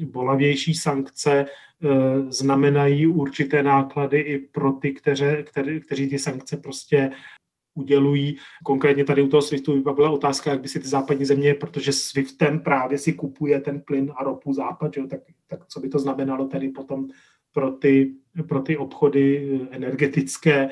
eh, 0.00 0.06
bolavější 0.06 0.74
sankce 0.74 1.46
eh, 1.46 1.88
znamenají 2.28 3.06
určité 3.06 3.62
náklady 3.62 4.18
i 4.18 4.38
pro 4.38 4.72
ty, 4.72 4.92
kteře, 4.92 5.42
kteři, 5.42 5.80
kteří 5.80 6.08
ty 6.08 6.18
sankce 6.18 6.56
prostě 6.56 7.10
udělují. 7.74 8.36
Konkrétně 8.64 9.04
tady 9.04 9.22
u 9.22 9.28
toho 9.28 9.42
SWIFTu 9.42 9.82
byla 9.82 10.10
otázka, 10.10 10.50
jak 10.50 10.60
by 10.60 10.68
si 10.68 10.80
ty 10.80 10.88
západní 10.88 11.24
země, 11.24 11.54
protože 11.54 11.92
SWIFTem 11.92 12.60
právě 12.60 12.98
si 12.98 13.12
kupuje 13.12 13.60
ten 13.60 13.80
plyn 13.80 14.12
a 14.16 14.24
ropu 14.24 14.52
západ, 14.52 14.94
že? 14.94 15.06
Tak, 15.06 15.20
tak 15.46 15.66
co 15.66 15.80
by 15.80 15.88
to 15.88 15.98
znamenalo 15.98 16.46
tedy 16.46 16.68
potom 16.68 17.08
pro 17.52 17.70
ty, 17.70 18.14
pro 18.48 18.60
ty 18.60 18.76
obchody 18.76 19.60
energetické, 19.70 20.68
Eh, 20.68 20.70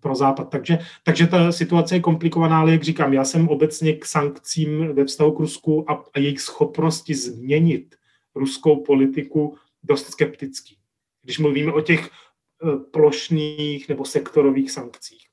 pro 0.00 0.14
Západ. 0.14 0.50
Takže, 0.50 0.78
takže 1.04 1.26
ta 1.26 1.52
situace 1.52 1.96
je 1.96 2.00
komplikovaná, 2.00 2.60
ale 2.60 2.72
jak 2.72 2.82
říkám, 2.82 3.12
já 3.12 3.24
jsem 3.24 3.48
obecně 3.48 3.92
k 3.92 4.04
sankcím 4.04 4.94
ve 4.94 5.04
vztahu 5.04 5.32
k 5.32 5.40
Rusku 5.40 5.90
a, 5.90 6.04
a 6.14 6.18
jejich 6.18 6.40
schopnosti 6.40 7.14
změnit 7.14 7.94
ruskou 8.34 8.82
politiku 8.82 9.56
dost 9.82 10.06
skeptický. 10.06 10.76
Když 11.22 11.38
mluvíme 11.38 11.72
o 11.72 11.80
těch 11.80 12.08
eh, 12.08 12.76
plošných 12.90 13.88
nebo 13.88 14.04
sektorových 14.04 14.70
sankcích. 14.70 15.26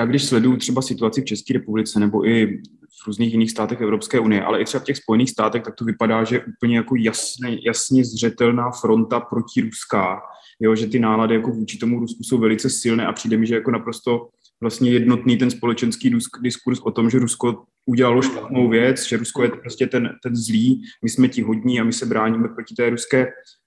Já 0.00 0.06
když 0.06 0.24
sleduju 0.24 0.56
třeba 0.56 0.82
situaci 0.82 1.20
v 1.20 1.24
České 1.24 1.52
republice 1.52 2.00
nebo 2.00 2.26
i 2.26 2.62
v 3.02 3.06
různých 3.06 3.32
jiných 3.32 3.50
státech 3.50 3.80
Evropské 3.80 4.20
unie, 4.20 4.44
ale 4.44 4.60
i 4.60 4.64
třeba 4.64 4.80
v 4.80 4.84
těch 4.84 4.96
Spojených 4.96 5.30
státech, 5.30 5.62
tak 5.62 5.74
to 5.74 5.84
vypadá, 5.84 6.24
že 6.24 6.36
je 6.36 6.44
úplně 6.44 6.76
jako 6.76 6.96
jasně, 6.96 7.58
jasně 7.66 8.04
zřetelná 8.04 8.70
fronta 8.70 9.20
proti 9.20 9.60
ruská 9.60 10.20
jo, 10.60 10.74
že 10.74 10.86
ty 10.86 10.98
nálady 10.98 11.34
jako 11.34 11.50
vůči 11.50 11.78
tomu 11.78 12.00
Rusku 12.00 12.24
jsou 12.24 12.38
velice 12.38 12.70
silné 12.70 13.06
a 13.06 13.12
přijde 13.12 13.36
mi, 13.36 13.46
že 13.46 13.54
jako 13.54 13.70
naprosto 13.70 14.28
vlastně 14.60 14.90
jednotný 14.90 15.36
ten 15.36 15.50
společenský 15.50 16.14
diskurs 16.42 16.80
o 16.80 16.90
tom, 16.90 17.10
že 17.10 17.18
Rusko 17.18 17.64
udělalo 17.86 18.22
špatnou 18.22 18.68
věc, 18.68 19.06
že 19.06 19.16
Rusko 19.16 19.42
je 19.42 19.48
prostě 19.48 19.86
ten, 19.86 20.10
ten 20.22 20.36
zlý, 20.36 20.82
my 21.02 21.08
jsme 21.08 21.28
ti 21.28 21.42
hodní 21.42 21.80
a 21.80 21.84
my 21.84 21.92
se 21.92 22.06
bráníme 22.06 22.48
proti 22.48 22.74
té 22.74 22.90
ruské 22.90 23.26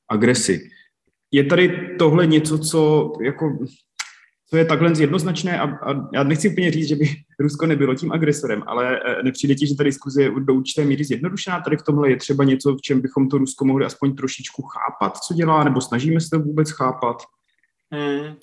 agresi. 0.10 0.70
Je 1.32 1.44
tady 1.44 1.96
tohle 2.00 2.28
něco, 2.28 2.60
co 2.60 3.12
jako 3.22 3.58
to 4.54 4.58
je 4.58 4.66
takhle 4.66 4.92
jednoznačné 5.00 5.60
a, 5.60 5.64
a 5.64 6.10
já 6.14 6.24
nechci 6.24 6.50
úplně 6.50 6.72
říct, 6.72 6.88
že 6.88 6.96
by 6.96 7.10
Rusko 7.40 7.66
nebylo 7.66 7.96
tím 7.96 8.12
agresorem, 8.12 8.64
ale 8.68 9.00
e, 9.00 9.24
nepřijde 9.24 9.56
ti, 9.56 9.68
že 9.68 9.76
ta 9.76 9.84
diskuze 9.84 10.24
je 10.24 10.32
do 10.40 10.54
určité 10.54 10.86
míry 10.86 11.04
zjednodušená. 11.04 11.62
Tady 11.62 11.78
v 11.78 11.84
tomhle 11.84 12.10
je 12.10 12.16
třeba 12.16 12.44
něco, 12.44 12.76
v 12.76 12.82
čem 12.82 13.02
bychom 13.02 13.30
to 13.30 13.38
Rusko 13.38 13.66
mohli 13.66 13.86
aspoň 13.86 14.16
trošičku 14.16 14.62
chápat, 14.62 15.18
co 15.18 15.34
dělá, 15.34 15.64
nebo 15.64 15.82
snažíme 15.82 16.22
se 16.22 16.30
to 16.30 16.40
vůbec 16.40 16.72
chápat? 16.72 17.18
Hmm. 17.92 18.36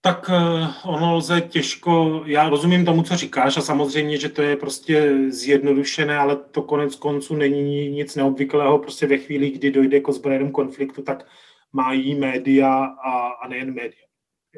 Tak 0.00 0.30
e, 0.30 0.68
ono 0.84 1.16
lze 1.16 1.40
těžko, 1.40 2.22
já 2.26 2.48
rozumím 2.48 2.84
tomu, 2.84 3.02
co 3.02 3.16
říkáš 3.16 3.56
a 3.56 3.60
samozřejmě, 3.60 4.16
že 4.16 4.28
to 4.28 4.42
je 4.42 4.56
prostě 4.56 5.16
zjednodušené, 5.28 6.18
ale 6.18 6.36
to 6.36 6.62
konec 6.62 6.94
konců 6.94 7.36
není 7.36 7.88
nic 7.88 8.16
neobvyklého, 8.16 8.78
prostě 8.78 9.06
ve 9.06 9.18
chvíli, 9.18 9.50
kdy 9.50 9.70
dojde 9.70 10.00
k 10.00 10.08
ozbrojenému 10.08 10.50
konfliktu, 10.50 11.02
tak 11.02 11.26
mají 11.72 12.14
média 12.14 12.84
a, 12.84 13.28
a 13.44 13.48
nejen 13.48 13.74
média 13.74 14.09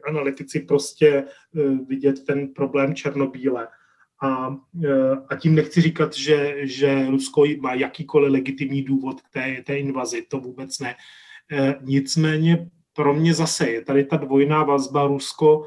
analytici 0.08 0.60
prostě 0.60 1.08
eh, 1.08 1.62
vidět 1.86 2.24
ten 2.24 2.48
problém 2.48 2.94
černobíle. 2.94 3.68
A, 4.22 4.56
eh, 4.84 5.16
a 5.28 5.36
tím 5.36 5.54
nechci 5.54 5.80
říkat, 5.80 6.14
že, 6.14 6.56
že 6.62 7.06
Rusko 7.10 7.44
má 7.60 7.74
jakýkoliv 7.74 8.32
legitimní 8.32 8.82
důvod 8.82 9.20
k 9.20 9.28
té, 9.30 9.62
té 9.66 9.78
invazi, 9.78 10.22
to 10.28 10.38
vůbec 10.38 10.78
ne. 10.78 10.94
Eh, 11.52 11.74
nicméně 11.80 12.70
pro 12.92 13.14
mě 13.14 13.34
zase 13.34 13.70
je 13.70 13.84
tady 13.84 14.04
ta 14.04 14.16
dvojná 14.16 14.64
vazba 14.64 15.06
Rusko 15.06 15.64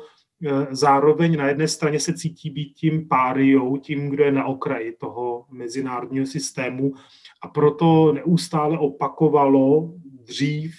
zároveň 0.72 1.38
na 1.38 1.48
jedné 1.48 1.68
straně 1.68 2.00
se 2.00 2.14
cítí 2.14 2.50
být 2.50 2.74
tím 2.74 3.08
páriou, 3.08 3.78
tím, 3.78 4.10
kdo 4.10 4.24
je 4.24 4.32
na 4.32 4.46
okraji 4.46 4.96
toho 5.00 5.46
mezinárodního 5.52 6.26
systému 6.26 6.94
a 7.42 7.48
proto 7.48 8.14
neustále 8.14 8.78
opakovalo 8.80 9.94
dřív 10.04 10.76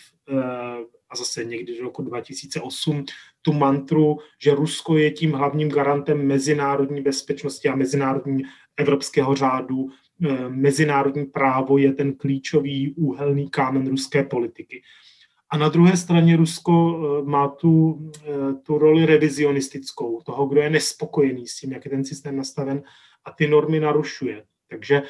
a 1.11 1.17
zase 1.17 1.45
někdy 1.45 1.79
do 1.79 1.85
roku 1.85 2.03
2008 2.03 3.05
tu 3.47 3.53
mantru, 3.53 4.19
že 4.43 4.55
Rusko 4.55 4.97
je 4.97 5.11
tím 5.11 5.33
hlavním 5.33 5.69
garantem 5.69 6.27
mezinárodní 6.27 7.01
bezpečnosti 7.01 7.69
a 7.69 7.77
mezinárodní 7.77 8.43
evropského 8.77 9.35
řádu. 9.35 9.89
Eh, 10.29 10.49
mezinárodní 10.49 11.25
právo 11.25 11.79
je 11.79 11.93
ten 11.93 12.15
klíčový 12.15 12.95
úhelný 12.95 13.51
kámen 13.51 13.89
ruské 13.89 14.25
politiky. 14.25 14.83
A 15.51 15.59
na 15.59 15.69
druhé 15.69 15.97
straně 15.97 16.37
Rusko 16.37 16.75
eh, 16.75 17.31
má 17.31 17.49
tu, 17.49 18.01
eh, 18.27 18.55
tu 18.63 18.79
roli 18.79 19.07
revizionistickou, 19.07 20.21
toho, 20.21 20.47
kdo 20.47 20.61
je 20.61 20.71
nespokojený 20.71 21.47
s 21.47 21.57
tím, 21.57 21.73
jak 21.73 21.85
je 21.85 21.91
ten 21.91 22.05
systém 22.05 22.37
nastaven 22.37 22.83
a 23.25 23.31
ty 23.31 23.47
normy 23.47 23.81
narušuje. 23.81 24.45
Takže 24.71 25.03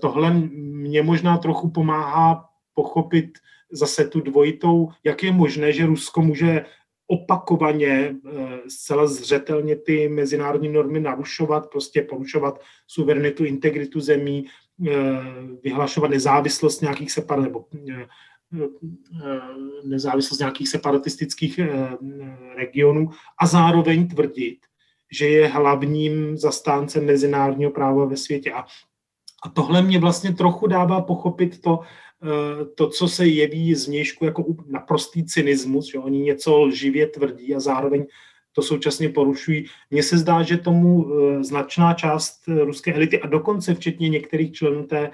tohle 0.00 0.34
mě 0.60 1.02
možná 1.02 1.38
trochu 1.38 1.70
pomáhá 1.70 2.44
pochopit 2.74 3.38
zase 3.72 4.08
tu 4.08 4.20
dvojitou, 4.20 4.88
jak 5.04 5.22
je 5.22 5.32
možné, 5.32 5.72
že 5.72 5.86
Rusko 5.86 6.22
může 6.22 6.64
opakovaně 7.12 8.14
eh, 8.14 8.58
zcela 8.68 9.06
zřetelně 9.06 9.76
ty 9.76 10.08
mezinárodní 10.08 10.68
normy 10.68 11.00
narušovat, 11.00 11.70
prostě 11.70 12.02
porušovat 12.02 12.60
suverenitu, 12.86 13.44
integritu 13.44 14.00
zemí, 14.00 14.46
eh, 14.46 14.92
vyhlašovat 15.62 16.10
nezávislost 16.10 16.80
nějakých 16.80 17.12
separ, 17.12 17.40
nebo 17.40 17.64
eh, 17.90 18.06
nezávislost 19.84 20.38
nějakých 20.38 20.68
separatistických 20.68 21.60
regionů 22.56 23.10
a 23.38 23.46
zároveň 23.46 24.08
tvrdit, 24.08 24.58
že 25.12 25.28
je 25.28 25.48
hlavním 25.48 26.36
zastáncem 26.36 27.06
mezinárodního 27.06 27.70
práva 27.70 28.04
ve 28.04 28.16
světě. 28.16 28.52
A, 28.52 28.64
a 29.44 29.48
tohle 29.48 29.82
mě 29.82 29.98
vlastně 29.98 30.32
trochu 30.32 30.66
dává 30.66 31.00
pochopit 31.00 31.60
to, 31.60 31.80
to, 32.74 32.88
co 32.88 33.08
se 33.08 33.26
jeví 33.26 33.74
z 33.74 33.88
nějšku 33.88 34.24
jako 34.24 34.44
naprostý 34.66 35.24
cynismus, 35.24 35.90
že 35.92 35.98
oni 35.98 36.18
něco 36.18 36.70
živě 36.70 37.06
tvrdí 37.06 37.54
a 37.54 37.60
zároveň 37.60 38.06
to 38.52 38.62
současně 38.62 39.08
porušují. 39.08 39.64
Mně 39.90 40.02
se 40.02 40.18
zdá, 40.18 40.42
že 40.42 40.56
tomu 40.56 41.06
eh, 41.06 41.44
značná 41.44 41.94
část 41.94 42.48
eh, 42.48 42.64
ruské 42.64 42.94
elity 42.94 43.20
a 43.20 43.26
dokonce 43.26 43.74
včetně 43.74 44.08
některých 44.08 44.52
členů 44.52 44.86
té 44.86 45.10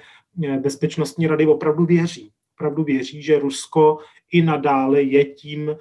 bezpečnostní 0.60 1.26
rady 1.26 1.46
opravdu 1.46 1.86
věří. 1.86 2.32
Opravdu 2.56 2.84
věří, 2.84 3.22
že 3.22 3.38
Rusko 3.38 3.98
i 4.32 4.42
nadále 4.42 5.02
je 5.02 5.24
tím 5.24 5.76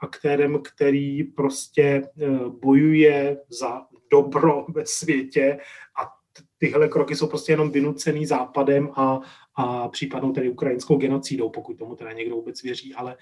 aktérem, 0.00 0.58
který 0.62 1.24
prostě 1.24 2.02
bojuje 2.48 3.36
za 3.48 3.82
dobro 4.10 4.66
ve 4.74 4.86
světě 4.86 5.58
a 6.00 6.15
tyhle 6.58 6.88
kroky 6.88 7.16
jsou 7.16 7.26
prostě 7.26 7.52
jenom 7.52 7.70
vynucený 7.70 8.26
západem 8.26 8.90
a, 8.96 9.20
a 9.54 9.88
případnou 9.88 10.32
tedy 10.32 10.48
ukrajinskou 10.48 10.96
genocidou, 10.96 11.50
pokud 11.50 11.78
tomu 11.78 11.96
teda 11.96 12.12
někdo 12.12 12.36
vůbec 12.36 12.62
věří, 12.62 12.94
ale 12.94 13.16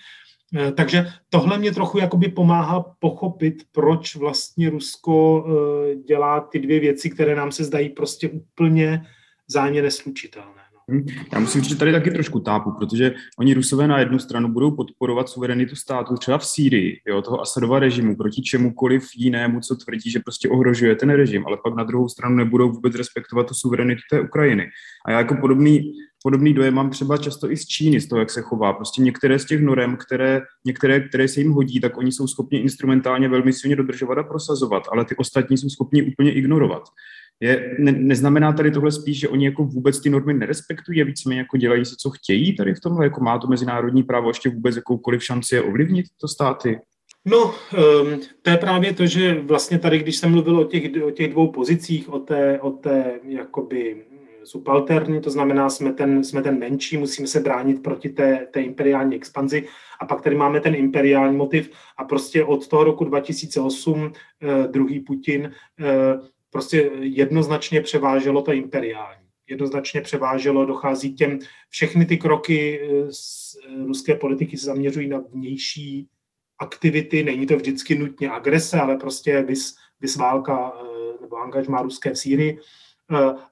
eh, 0.57 0.73
takže 0.73 1.07
tohle 1.29 1.59
mě 1.59 1.73
trochu 1.73 1.99
jakoby 1.99 2.29
pomáhá 2.29 2.81
pochopit, 2.99 3.55
proč 3.73 4.16
vlastně 4.16 4.70
Rusko 4.70 5.47
eh, 5.47 5.97
dělá 5.97 6.40
ty 6.40 6.59
dvě 6.59 6.81
věci, 6.81 7.11
které 7.11 7.35
nám 7.35 7.53
se 7.53 7.64
zdají 7.64 7.88
prostě 7.88 8.29
úplně 8.29 9.07
zájemně 9.47 9.83
neslučitelné. 9.83 10.63
Hm? 10.90 11.07
Já 11.33 11.40
musím 11.40 11.61
říct, 11.61 11.70
že 11.70 11.77
tady 11.77 11.92
taky 11.92 12.11
trošku 12.11 12.40
tápu, 12.40 12.73
protože 12.79 13.14
oni 13.38 13.55
Rusové 13.55 13.88
na 13.88 13.99
jednu 13.99 14.18
stranu 14.18 14.49
budou 14.49 14.70
podporovat 14.70 15.29
suverenitu 15.29 15.77
státu 15.77 16.16
třeba 16.16 16.38
v 16.38 16.47
Sýrii, 16.47 17.01
jo, 17.09 17.23
toho 17.23 17.40
Asadova 17.40 17.79
režimu, 17.79 18.16
proti 18.16 18.42
čemukoliv 18.42 19.09
jinému, 19.16 19.61
co 19.61 19.77
tvrdí, 19.77 20.11
že 20.11 20.20
prostě 20.20 20.49
ohrožuje 20.49 20.97
ten 20.97 21.11
režim, 21.11 21.47
ale 21.47 21.59
pak 21.64 21.75
na 21.75 21.85
druhou 21.85 22.09
stranu 22.09 22.37
nebudou 22.37 22.73
vůbec 22.73 22.94
respektovat 22.94 23.47
tu 23.49 23.55
suverenitu 23.55 24.01
té 24.11 24.20
Ukrajiny. 24.20 24.66
A 25.07 25.11
já 25.11 25.18
jako 25.18 25.37
podobný, 25.40 25.92
podobný 26.23 26.55
dojem 26.55 26.75
mám 26.75 26.90
třeba 26.90 27.16
často 27.16 27.51
i 27.51 27.57
z 27.57 27.66
Číny, 27.66 28.01
z 28.01 28.09
toho, 28.09 28.18
jak 28.18 28.31
se 28.31 28.42
chová. 28.42 28.73
Prostě 28.73 29.03
některé 29.03 29.38
z 29.38 29.44
těch 29.44 29.61
norem, 29.61 29.97
které, 29.97 30.40
některé, 30.64 31.01
které 31.01 31.29
se 31.29 31.40
jim 31.40 31.53
hodí, 31.53 31.81
tak 31.81 31.97
oni 31.97 32.12
jsou 32.12 32.27
schopni 32.27 32.59
instrumentálně 32.59 33.29
velmi 33.29 33.53
silně 33.53 33.77
dodržovat 33.77 34.18
a 34.18 34.23
prosazovat, 34.23 34.83
ale 34.92 35.05
ty 35.05 35.16
ostatní 35.16 35.59
jsou 35.59 35.68
schopni 35.68 36.03
úplně 36.03 36.33
ignorovat. 36.33 36.83
Je, 37.40 37.77
ne, 37.79 37.92
neznamená 37.92 38.53
tady 38.53 38.70
tohle 38.70 38.92
spíš, 38.92 39.20
že 39.20 39.29
oni 39.29 39.44
jako 39.44 39.64
vůbec 39.64 40.01
ty 40.01 40.11
normy 40.11 40.35
nerespektují 40.35 41.03
a 41.03 41.05
víceméně 41.05 41.40
jako 41.40 41.57
dělají 41.57 41.85
si, 41.85 41.97
co 41.99 42.11
chtějí 42.11 42.57
tady 42.57 42.75
v 42.75 42.81
tomhle, 42.81 43.07
jako 43.07 43.25
má 43.25 43.38
to 43.38 43.47
mezinárodní 43.47 44.03
právo 44.03 44.31
ještě 44.31 44.51
vůbec 44.51 44.77
jakoukoliv 44.77 45.25
šanci 45.25 45.55
je 45.55 45.62
ovlivnit 45.62 46.07
to 46.20 46.29
státy? 46.29 46.81
No, 47.25 47.44
um, 47.44 48.20
to 48.42 48.51
je 48.51 48.57
právě 48.57 48.92
to, 48.92 49.07
že 49.07 49.40
vlastně 49.40 49.79
tady, 49.79 49.99
když 49.99 50.16
jsem 50.16 50.31
mluvil 50.31 50.59
o 50.59 50.64
těch, 50.64 51.03
o 51.05 51.11
těch 51.11 51.31
dvou 51.31 51.53
pozicích, 51.53 52.12
o 52.12 52.18
té, 52.18 52.61
o 52.61 52.70
té 52.70 53.20
jakoby 53.29 54.05
subalterní, 54.44 55.20
to 55.20 55.31
znamená, 55.31 55.70
jsme 55.70 55.92
ten, 55.92 56.25
jsme 56.25 56.42
ten 56.42 56.59
menší, 56.59 56.97
musíme 56.97 57.29
se 57.29 57.40
bránit 57.40 57.83
proti 57.83 58.09
té, 58.09 58.47
té 58.51 58.62
imperiální 58.62 59.16
expanzi. 59.16 59.66
A 60.01 60.07
pak 60.07 60.23
tady 60.23 60.37
máme 60.37 60.61
ten 60.61 60.75
imperiální 60.75 61.37
motiv 61.37 61.70
a 61.97 62.05
prostě 62.05 62.44
od 62.44 62.68
toho 62.68 62.85
roku 62.85 63.05
2008 63.05 64.12
eh, 64.42 64.68
druhý 64.68 65.01
Putin 65.01 65.53
eh, 65.81 65.85
prostě 66.55 66.90
jednoznačně 67.01 67.81
převáželo 67.81 68.43
to 68.43 68.53
imperiální. 68.53 69.27
Jednoznačně 69.49 70.01
převáželo, 70.01 70.67
dochází 70.67 71.14
těm, 71.14 71.38
všechny 71.69 72.07
ty 72.07 72.17
kroky 72.17 72.81
eh, 72.81 73.12
z 73.12 73.57
eh, 73.67 73.85
ruské 73.85 74.14
politiky 74.14 74.57
se 74.57 74.67
zaměřují 74.67 75.09
na 75.09 75.19
vnější 75.33 76.09
aktivity, 76.59 77.25
není 77.25 77.47
to 77.47 77.57
vždycky 77.57 77.99
nutně 77.99 78.31
agrese, 78.31 78.81
ale 78.81 78.97
prostě 78.97 79.43
vys, 79.43 79.75
vys 80.01 80.17
válka 80.17 80.73
eh, 80.75 81.21
nebo 81.21 81.37
angažmá 81.37 81.83
ruské 81.83 82.11
v 82.11 82.19
Sýrii, 82.19 82.59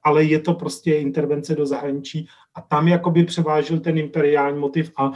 ale 0.02 0.24
je 0.24 0.38
to 0.38 0.54
prostě 0.54 0.94
intervence 0.94 1.54
do 1.54 1.66
zahraničí. 1.66 2.28
A 2.54 2.60
tam 2.60 2.88
jakoby 2.88 3.24
převážil 3.24 3.80
ten 3.80 3.98
imperiální 3.98 4.58
motiv 4.58 4.92
a 4.96 5.12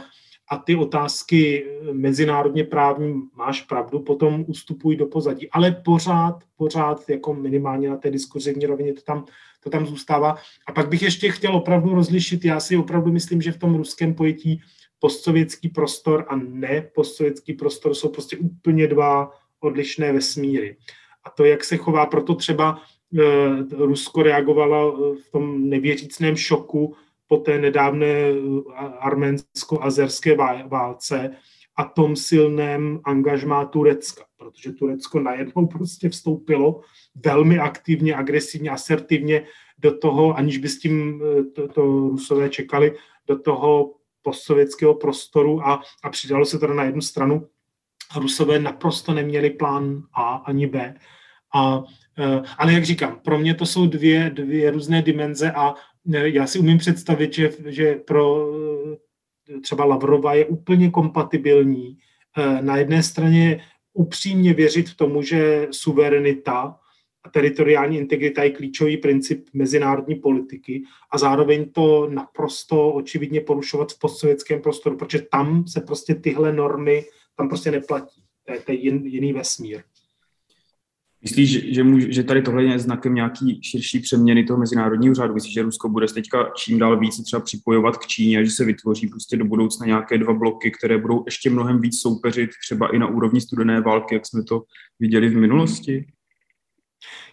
a 0.49 0.57
ty 0.57 0.75
otázky 0.75 1.67
mezinárodně 1.91 2.63
právní, 2.63 3.21
máš 3.35 3.61
pravdu, 3.61 3.99
potom 3.99 4.45
ustupují 4.47 4.97
do 4.97 5.05
pozadí. 5.05 5.49
Ale 5.49 5.71
pořád, 5.85 6.43
pořád 6.57 7.09
jako 7.09 7.33
minimálně 7.33 7.89
na 7.89 7.97
té 7.97 8.11
diskuzivní 8.11 8.65
rovině 8.65 8.93
to 8.93 9.01
tam, 9.01 9.25
to 9.63 9.69
tam 9.69 9.85
zůstává. 9.85 10.35
A 10.67 10.71
pak 10.71 10.89
bych 10.89 11.01
ještě 11.01 11.31
chtěl 11.31 11.55
opravdu 11.55 11.95
rozlišit, 11.95 12.45
já 12.45 12.59
si 12.59 12.77
opravdu 12.77 13.11
myslím, 13.11 13.41
že 13.41 13.51
v 13.51 13.57
tom 13.57 13.75
ruském 13.75 14.13
pojetí 14.13 14.61
postsovětský 14.99 15.69
prostor 15.69 16.25
a 16.29 16.35
ne 16.35 16.89
postsovětský 16.95 17.53
prostor 17.53 17.95
jsou 17.95 18.09
prostě 18.09 18.37
úplně 18.37 18.87
dva 18.87 19.31
odlišné 19.59 20.13
vesmíry. 20.13 20.77
A 21.23 21.29
to, 21.29 21.45
jak 21.45 21.63
se 21.63 21.77
chová, 21.77 22.05
proto 22.05 22.35
třeba 22.35 22.81
e, 23.19 23.85
Rusko 23.85 24.23
reagovalo 24.23 25.13
v 25.15 25.31
tom 25.31 25.69
nevěřícném 25.69 26.35
šoku 26.35 26.95
po 27.27 27.37
té 27.37 27.57
nedávné 27.57 28.07
eh, 28.07 28.33
arménsko-azerské 28.99 30.35
válce 30.67 31.31
a 31.75 31.83
tom 31.83 32.15
silném 32.15 32.99
angažmá 33.03 33.65
Turecka, 33.65 34.23
protože 34.37 34.71
Turecko 34.71 35.19
najednou 35.19 35.67
prostě 35.67 36.09
vstoupilo 36.09 36.81
velmi 37.25 37.59
aktivně, 37.59 38.15
agresivně, 38.15 38.69
asertivně 38.69 39.45
do 39.77 39.97
toho, 39.97 40.37
aniž 40.37 40.57
by 40.57 40.69
s 40.69 40.79
tím 40.79 41.21
eh, 41.23 41.43
to, 41.43 41.67
to 41.67 41.81
Rusové 42.09 42.49
čekali, 42.49 42.95
do 43.27 43.39
toho 43.39 43.93
postsovětského 44.21 44.93
prostoru 44.93 45.67
a, 45.67 45.81
a 46.03 46.09
přidalo 46.09 46.45
se 46.45 46.59
to 46.59 46.67
na 46.67 46.83
jednu 46.83 47.01
stranu. 47.01 47.47
Rusové 48.15 48.59
naprosto 48.59 49.13
neměli 49.13 49.49
plán 49.49 50.03
A 50.13 50.35
ani 50.35 50.67
B. 50.67 50.95
A, 51.55 51.83
eh, 52.19 52.41
ale 52.57 52.73
jak 52.73 52.85
říkám, 52.85 53.19
pro 53.23 53.39
mě 53.39 53.53
to 53.53 53.65
jsou 53.65 53.87
dvě, 53.87 54.29
dvě 54.29 54.71
různé 54.71 55.01
dimenze 55.01 55.51
a 55.51 55.75
já 56.13 56.47
si 56.47 56.59
umím 56.59 56.77
představit, 56.77 57.33
že, 57.33 57.51
že 57.65 57.95
pro 57.95 58.51
eh, 59.55 59.59
třeba 59.59 59.85
Lavrova 59.85 60.33
je 60.33 60.45
úplně 60.45 60.89
kompatibilní 60.89 61.97
eh, 62.37 62.61
na 62.61 62.77
jedné 62.77 63.03
straně 63.03 63.61
upřímně 63.93 64.53
věřit 64.53 64.89
v 64.89 64.97
tomu, 64.97 65.21
že 65.21 65.67
suverenita 65.71 66.79
a 67.23 67.29
teritoriální 67.29 67.97
integrita 67.97 68.43
je 68.43 68.49
klíčový 68.49 68.97
princip 68.97 69.45
mezinárodní 69.53 70.15
politiky 70.15 70.83
a 71.11 71.17
zároveň 71.17 71.71
to 71.71 72.09
naprosto 72.09 72.91
očividně 72.91 73.41
porušovat 73.41 73.91
v 73.91 73.99
postsovětském 73.99 74.61
prostoru, 74.61 74.97
protože 74.97 75.21
tam 75.21 75.67
se 75.67 75.81
prostě 75.81 76.15
tyhle 76.15 76.53
normy 76.53 77.05
tam 77.37 77.49
prostě 77.49 77.71
neplatí. 77.71 78.23
To 78.45 78.53
je, 78.53 78.59
to 78.59 78.71
je 78.71 78.77
jiný 79.07 79.33
vesmír. 79.33 79.83
Myslíš, 81.21 81.51
že, 81.51 81.73
že, 81.73 81.83
můž, 81.83 82.05
že 82.09 82.23
tady 82.23 82.41
tohle 82.41 82.63
je 82.63 82.79
znakem 82.79 83.15
nějaký 83.15 83.61
širší 83.63 83.99
přeměny 83.99 84.43
toho 84.43 84.59
mezinárodního 84.59 85.15
řádu? 85.15 85.33
Myslíš, 85.33 85.53
že 85.53 85.61
Rusko 85.61 85.89
bude 85.89 86.07
teďka 86.07 86.51
čím 86.55 86.79
dál 86.79 86.99
více 86.99 87.23
třeba 87.23 87.39
připojovat 87.39 87.97
k 87.97 88.07
Číně 88.07 88.39
a 88.39 88.43
že 88.43 88.51
se 88.51 88.65
vytvoří 88.65 89.07
prostě 89.07 89.37
do 89.37 89.45
budoucna 89.45 89.85
nějaké 89.85 90.17
dva 90.17 90.33
bloky, 90.33 90.71
které 90.71 90.97
budou 90.97 91.23
ještě 91.25 91.49
mnohem 91.49 91.81
víc 91.81 92.01
soupeřit 92.01 92.49
třeba 92.65 92.95
i 92.95 92.99
na 92.99 93.07
úrovni 93.07 93.41
studené 93.41 93.81
války, 93.81 94.15
jak 94.15 94.27
jsme 94.27 94.43
to 94.43 94.63
viděli 94.99 95.29
v 95.29 95.37
minulosti? 95.37 96.05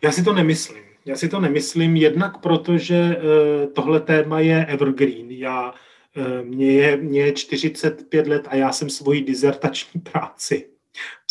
Já 0.02 0.12
si 0.12 0.24
to 0.24 0.32
nemyslím. 0.32 0.82
Já 1.06 1.16
si 1.16 1.28
to 1.28 1.40
nemyslím 1.40 1.96
jednak 1.96 2.38
proto, 2.38 2.78
že 2.78 3.16
uh, 3.16 3.72
tohle 3.72 4.00
téma 4.00 4.40
je 4.40 4.66
evergreen. 4.66 5.30
Já, 5.30 5.70
uh, 5.70 6.46
mě, 6.46 6.72
je, 6.72 6.96
mě 6.96 7.20
je 7.20 7.32
45 7.32 8.26
let 8.26 8.48
a 8.48 8.56
já 8.56 8.72
jsem 8.72 8.90
svoji 8.90 9.20
dizertační 9.20 10.00
práci 10.00 10.73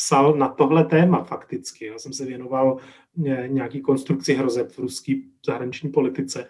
psal 0.04 0.36
na 0.36 0.48
tohle 0.48 0.86
téma 0.86 1.24
fakticky. 1.24 1.86
Já 1.86 2.00
jsem 2.00 2.13
se 2.13 2.26
věnoval 2.26 2.78
eh, 3.26 3.48
nějaký 3.48 3.82
konstrukci 3.82 4.34
hrozeb 4.34 4.72
v 4.72 4.80
ruské 4.80 5.13
zahraniční 5.46 5.89
politice. 5.89 6.48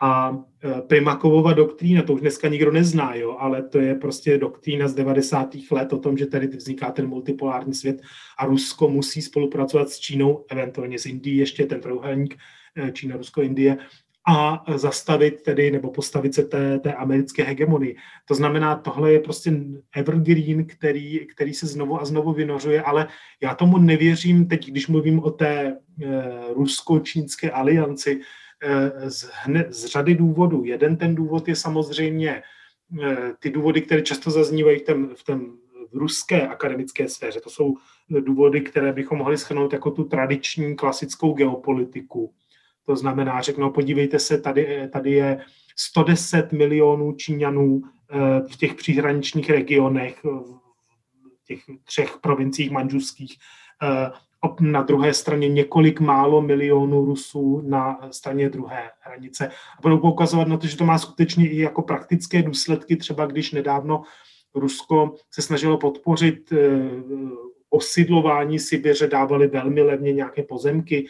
A 0.00 0.38
eh, 0.64 0.82
Primakovova 0.82 1.52
doktrína, 1.52 2.02
to 2.02 2.12
už 2.12 2.20
dneska 2.20 2.48
nikdo 2.48 2.72
nezná, 2.72 3.14
jo, 3.14 3.36
ale 3.38 3.62
to 3.62 3.78
je 3.78 3.94
prostě 3.94 4.38
doktrína 4.38 4.88
z 4.88 4.94
90. 4.94 5.56
let 5.70 5.92
o 5.92 5.98
tom, 5.98 6.16
že 6.16 6.26
tady 6.26 6.46
vzniká 6.46 6.90
ten 6.90 7.06
multipolární 7.06 7.74
svět 7.74 8.00
a 8.38 8.46
Rusko 8.46 8.88
musí 8.88 9.22
spolupracovat 9.22 9.88
s 9.88 9.98
Čínou, 9.98 10.44
eventuálně 10.50 10.98
s 10.98 11.06
Indií, 11.06 11.36
ještě 11.36 11.66
ten 11.66 11.80
trojuhelník 11.80 12.36
eh, 12.76 12.92
Čína, 12.92 13.16
Rusko, 13.16 13.42
Indie, 13.42 13.78
a 14.26 14.64
zastavit 14.76 15.42
tedy 15.42 15.70
nebo 15.70 15.90
postavit 15.90 16.34
se 16.34 16.42
té, 16.42 16.78
té 16.78 16.94
americké 16.94 17.42
hegemonii. 17.42 17.96
To 18.24 18.34
znamená, 18.34 18.76
tohle 18.76 19.12
je 19.12 19.20
prostě 19.20 19.52
evergreen, 19.96 20.64
který, 20.64 21.26
který 21.26 21.54
se 21.54 21.66
znovu 21.66 22.00
a 22.00 22.04
znovu 22.04 22.32
vynořuje, 22.32 22.82
ale 22.82 23.08
já 23.42 23.54
tomu 23.54 23.78
nevěřím 23.78 24.48
teď, 24.48 24.66
když 24.66 24.88
mluvím 24.88 25.18
o 25.18 25.30
té 25.30 25.56
e, 25.56 25.76
rusko-čínské 26.54 27.50
alianci, 27.50 28.20
e, 28.62 29.10
z, 29.10 29.30
hned, 29.32 29.74
z 29.74 29.84
řady 29.84 30.14
důvodů. 30.14 30.64
Jeden 30.64 30.96
ten 30.96 31.14
důvod 31.14 31.48
je 31.48 31.56
samozřejmě 31.56 32.30
e, 32.30 32.42
ty 33.38 33.50
důvody, 33.50 33.82
které 33.82 34.02
často 34.02 34.30
zaznívají 34.30 34.80
v 35.14 35.24
tom 35.24 35.56
v 35.92 35.96
ruské 35.96 36.46
akademické 36.48 37.08
sféře. 37.08 37.40
To 37.40 37.50
jsou 37.50 37.74
důvody, 38.08 38.60
které 38.60 38.92
bychom 38.92 39.18
mohli 39.18 39.38
schrnout 39.38 39.72
jako 39.72 39.90
tu 39.90 40.04
tradiční 40.04 40.76
klasickou 40.76 41.32
geopolitiku 41.32 42.34
to 42.86 42.96
znamená, 42.96 43.40
řeknou, 43.40 43.70
podívejte 43.70 44.18
se, 44.18 44.40
tady, 44.40 44.88
tady 44.92 45.10
je 45.10 45.40
110 45.76 46.52
milionů 46.52 47.12
Číňanů 47.12 47.82
eh, 47.82 48.18
v 48.52 48.56
těch 48.56 48.74
příhraničních 48.74 49.50
regionech, 49.50 50.24
v 50.24 51.44
těch 51.46 51.60
třech 51.84 52.18
provinciích 52.20 52.70
manžuských, 52.70 53.36
eh, 53.82 54.10
na 54.60 54.82
druhé 54.82 55.14
straně 55.14 55.48
několik 55.48 56.00
málo 56.00 56.42
milionů 56.42 57.04
Rusů 57.04 57.62
na 57.66 58.08
straně 58.10 58.48
druhé 58.48 58.90
hranice. 59.00 59.48
A 59.48 59.82
budou 59.82 59.98
poukazovat 59.98 60.48
na 60.48 60.56
to, 60.56 60.66
že 60.66 60.76
to 60.76 60.84
má 60.84 60.98
skutečně 60.98 61.50
i 61.50 61.60
jako 61.60 61.82
praktické 61.82 62.42
důsledky, 62.42 62.96
třeba 62.96 63.26
když 63.26 63.52
nedávno 63.52 64.02
Rusko 64.54 65.14
se 65.30 65.42
snažilo 65.42 65.78
podpořit 65.78 66.52
eh, 66.52 66.58
osidlování 67.70 68.58
Sibiře, 68.58 69.06
dávali 69.06 69.48
velmi 69.48 69.82
levně 69.82 70.12
nějaké 70.12 70.42
pozemky 70.42 71.06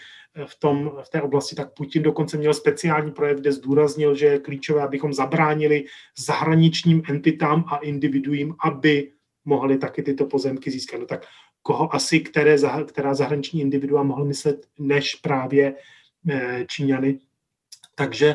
v, 0.47 0.61
tom, 0.61 0.93
v 1.03 1.09
té 1.09 1.23
oblasti, 1.23 1.57
tak 1.57 1.75
Putin 1.75 2.03
dokonce 2.03 2.37
měl 2.37 2.55
speciální 2.55 3.13
projev, 3.13 3.41
kde 3.41 3.53
zdůraznil, 3.53 4.15
že 4.15 4.27
je 4.27 4.39
klíčové, 4.39 4.83
abychom 4.83 5.13
zabránili 5.13 5.85
zahraničním 6.19 7.03
entitám 7.09 7.65
a 7.69 7.77
individuím, 7.77 8.55
aby 8.65 9.13
mohli 9.45 9.79
taky 9.79 10.03
tyto 10.03 10.27
pozemky 10.27 10.71
získat. 10.71 11.01
No 11.01 11.07
tak 11.07 11.27
koho 11.63 11.95
asi, 11.95 12.21
které, 12.21 12.57
která 12.87 13.15
zahraniční 13.15 13.61
individua 13.61 14.03
mohl 14.03 14.25
myslet, 14.25 14.67
než 14.79 15.15
právě 15.15 15.75
eh, 16.31 16.65
Číňany. 16.69 17.19
Takže, 17.95 18.35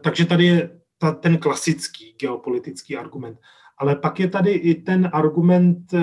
takže 0.00 0.26
tady 0.26 0.44
je 0.44 0.80
ta, 0.98 1.12
ten 1.12 1.38
klasický 1.38 2.14
geopolitický 2.20 2.96
argument. 2.96 3.38
Ale 3.78 3.96
pak 3.96 4.20
je 4.20 4.28
tady 4.28 4.50
i 4.50 4.74
ten 4.74 5.10
argument 5.12 5.94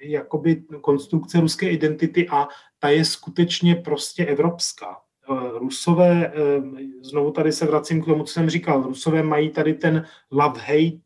jakoby 0.00 0.62
konstrukce 0.80 1.40
ruské 1.40 1.70
identity 1.70 2.28
a 2.28 2.48
ta 2.78 2.88
je 2.88 3.04
skutečně 3.04 3.74
prostě 3.74 4.26
evropská. 4.26 4.96
Eh, 5.30 5.58
Rusové, 5.58 6.32
znovu 7.02 7.30
tady 7.30 7.52
se 7.52 7.66
vracím 7.66 8.02
k 8.02 8.04
tomu, 8.04 8.24
co 8.24 8.32
jsem 8.32 8.50
říkal, 8.50 8.82
Rusové 8.82 9.22
mají 9.22 9.50
tady 9.50 9.74
ten 9.74 10.04
love-hate 10.32 11.02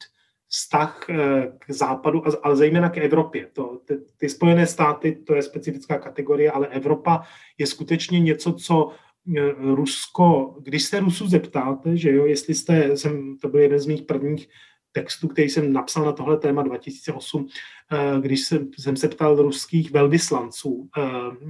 vztah 0.52 1.06
eh, 1.10 1.52
k 1.58 1.70
západu, 1.70 2.22
ale 2.42 2.56
zejména 2.56 2.90
k 2.90 2.98
Evropě. 2.98 3.48
To, 3.52 3.80
ty, 3.84 3.98
ty 4.16 4.28
Spojené 4.28 4.66
státy, 4.66 5.12
to 5.26 5.34
je 5.34 5.42
specifická 5.42 5.98
kategorie, 5.98 6.50
ale 6.50 6.66
Evropa 6.66 7.22
je 7.58 7.66
skutečně 7.66 8.20
něco, 8.20 8.52
co 8.52 8.90
eh, 9.36 9.54
Rusko, 9.58 10.56
když 10.60 10.82
se 10.82 11.00
Rusu 11.00 11.28
zeptáte, 11.28 11.96
že 11.96 12.12
jo, 12.12 12.26
jestli 12.26 12.54
jste, 12.54 12.96
jsem, 12.96 13.38
to 13.38 13.48
byl 13.48 13.60
jeden 13.60 13.78
z 13.78 13.86
mých 13.86 14.02
prvních 14.02 14.48
textu, 14.92 15.28
který 15.28 15.48
jsem 15.48 15.72
napsal 15.72 16.04
na 16.04 16.12
tohle 16.12 16.36
téma 16.36 16.62
2008, 16.62 17.48
eh, 17.92 18.20
když 18.20 18.40
jsem, 18.40 18.70
jsem 18.78 18.96
se 18.96 19.08
ptal 19.08 19.36
ruských 19.36 19.92
velvyslanců. 19.92 20.88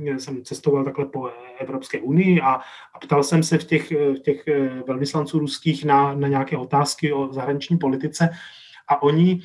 Eh, 0.07 0.21
jsem 0.21 0.45
cestoval 0.45 0.85
takhle 0.85 1.07
po 1.07 1.31
Evropské 1.59 2.01
unii 2.01 2.41
a, 2.41 2.53
a 2.95 2.99
ptal 3.03 3.23
jsem 3.23 3.43
se 3.43 3.59
v 3.59 3.65
těch, 3.65 3.91
v 3.91 4.19
těch 4.19 4.49
eh, 4.49 4.83
velvyslanců 4.87 5.39
ruských 5.39 5.85
na, 5.85 6.15
na 6.15 6.29
nějaké 6.29 6.57
otázky 6.57 7.13
o 7.13 7.33
zahraniční 7.33 7.79
politice 7.79 8.29
a 8.89 9.03
oni 9.03 9.43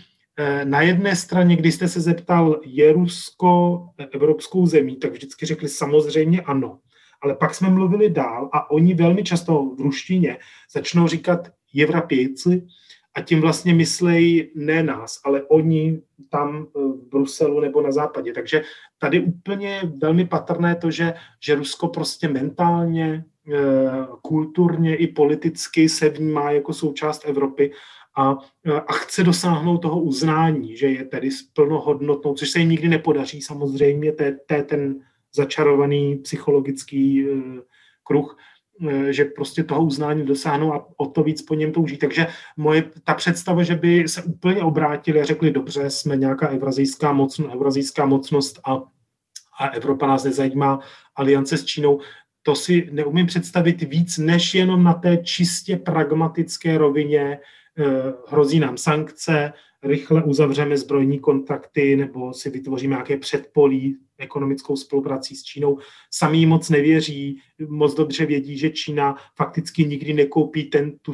na 0.63 0.81
jedné 0.81 1.15
straně, 1.15 1.55
když 1.55 1.75
jste 1.75 1.87
se 1.87 2.01
zeptal, 2.01 2.59
je 2.65 2.93
Rusko 2.93 3.81
evropskou 4.11 4.65
zemí, 4.65 4.95
tak 4.95 5.11
vždycky 5.11 5.45
řekli 5.45 5.69
samozřejmě 5.69 6.41
ano. 6.41 6.79
Ale 7.21 7.35
pak 7.35 7.55
jsme 7.55 7.69
mluvili 7.69 8.09
dál 8.09 8.49
a 8.53 8.71
oni 8.71 8.93
velmi 8.93 9.23
často 9.23 9.65
v 9.77 9.81
ruštině 9.81 10.37
začnou 10.71 11.07
říkat 11.07 11.49
Evropějci, 11.83 12.67
a 13.17 13.21
tím 13.21 13.41
vlastně 13.41 13.73
myslejí 13.73 14.49
ne 14.55 14.83
nás, 14.83 15.21
ale 15.23 15.43
oni 15.43 16.01
tam 16.29 16.67
eh, 16.67 16.79
v 16.79 17.09
Bruselu 17.09 17.59
nebo 17.59 17.81
na 17.81 17.91
západě. 17.91 18.33
Takže 18.33 18.61
tady 18.97 19.19
úplně 19.19 19.81
velmi 20.01 20.25
patrné 20.25 20.75
to, 20.75 20.91
že, 20.91 21.13
že 21.39 21.55
Rusko 21.55 21.87
prostě 21.87 22.27
mentálně, 22.27 23.25
eh, 23.53 24.07
kulturně 24.21 24.95
i 24.95 25.07
politicky 25.07 25.89
se 25.89 26.09
vnímá 26.09 26.51
jako 26.51 26.73
součást 26.73 27.25
Evropy 27.25 27.71
a, 28.17 28.37
eh, 28.65 28.81
a 28.87 28.93
chce 28.93 29.23
dosáhnout 29.23 29.77
toho 29.77 30.01
uznání, 30.01 30.77
že 30.77 30.87
je 30.87 31.05
tedy 31.05 31.29
plnohodnotnou, 31.53 32.33
což 32.33 32.49
se 32.49 32.59
jim 32.59 32.69
nikdy 32.69 32.87
nepodaří 32.87 33.41
samozřejmě, 33.41 34.11
to 34.11 34.23
je 34.23 34.63
ten 34.63 35.01
začarovaný 35.33 36.15
psychologický 36.15 37.25
kruh, 38.03 38.37
že 39.09 39.25
prostě 39.25 39.63
toho 39.63 39.85
uznání 39.85 40.25
dosáhnou 40.25 40.73
a 40.73 40.87
o 40.97 41.05
to 41.05 41.23
víc 41.23 41.41
po 41.41 41.53
něm 41.53 41.71
touží. 41.71 41.97
Takže 41.97 42.27
moje, 42.57 42.83
ta 43.03 43.13
představa, 43.13 43.63
že 43.63 43.75
by 43.75 44.07
se 44.07 44.23
úplně 44.23 44.61
obrátili 44.61 45.21
a 45.21 45.25
řekli, 45.25 45.51
dobře, 45.51 45.89
jsme 45.89 46.17
nějaká 46.17 46.47
evrazijská, 46.47 47.13
mocno, 47.13 47.53
evrazijská 47.53 48.05
mocnost 48.05 48.59
a, 48.65 48.83
a 49.59 49.67
Evropa 49.67 50.07
nás 50.07 50.23
nezajímá, 50.23 50.79
aliance 51.15 51.57
s 51.57 51.65
Čínou, 51.65 51.99
to 52.43 52.55
si 52.55 52.89
neumím 52.91 53.25
představit 53.25 53.81
víc, 53.81 54.17
než 54.17 54.53
jenom 54.53 54.83
na 54.83 54.93
té 54.93 55.17
čistě 55.17 55.77
pragmatické 55.77 56.77
rovině, 56.77 57.21
eh, 57.21 57.56
hrozí 58.27 58.59
nám 58.59 58.77
sankce, 58.77 59.53
rychle 59.83 60.23
uzavřeme 60.23 60.77
zbrojní 60.77 61.19
kontakty 61.19 61.95
nebo 61.95 62.33
si 62.33 62.49
vytvoříme 62.49 62.91
nějaké 62.91 63.17
předpolí 63.17 63.97
ekonomickou 64.17 64.75
spoluprací 64.75 65.35
s 65.35 65.43
Čínou. 65.43 65.77
Sami 66.11 66.45
moc 66.45 66.69
nevěří, 66.69 67.41
moc 67.67 67.95
dobře 67.95 68.25
vědí, 68.25 68.57
že 68.57 68.69
Čína 68.69 69.15
fakticky 69.35 69.85
nikdy 69.85 70.13
nekoupí 70.13 70.63
ten, 70.63 70.99
tu, 71.01 71.11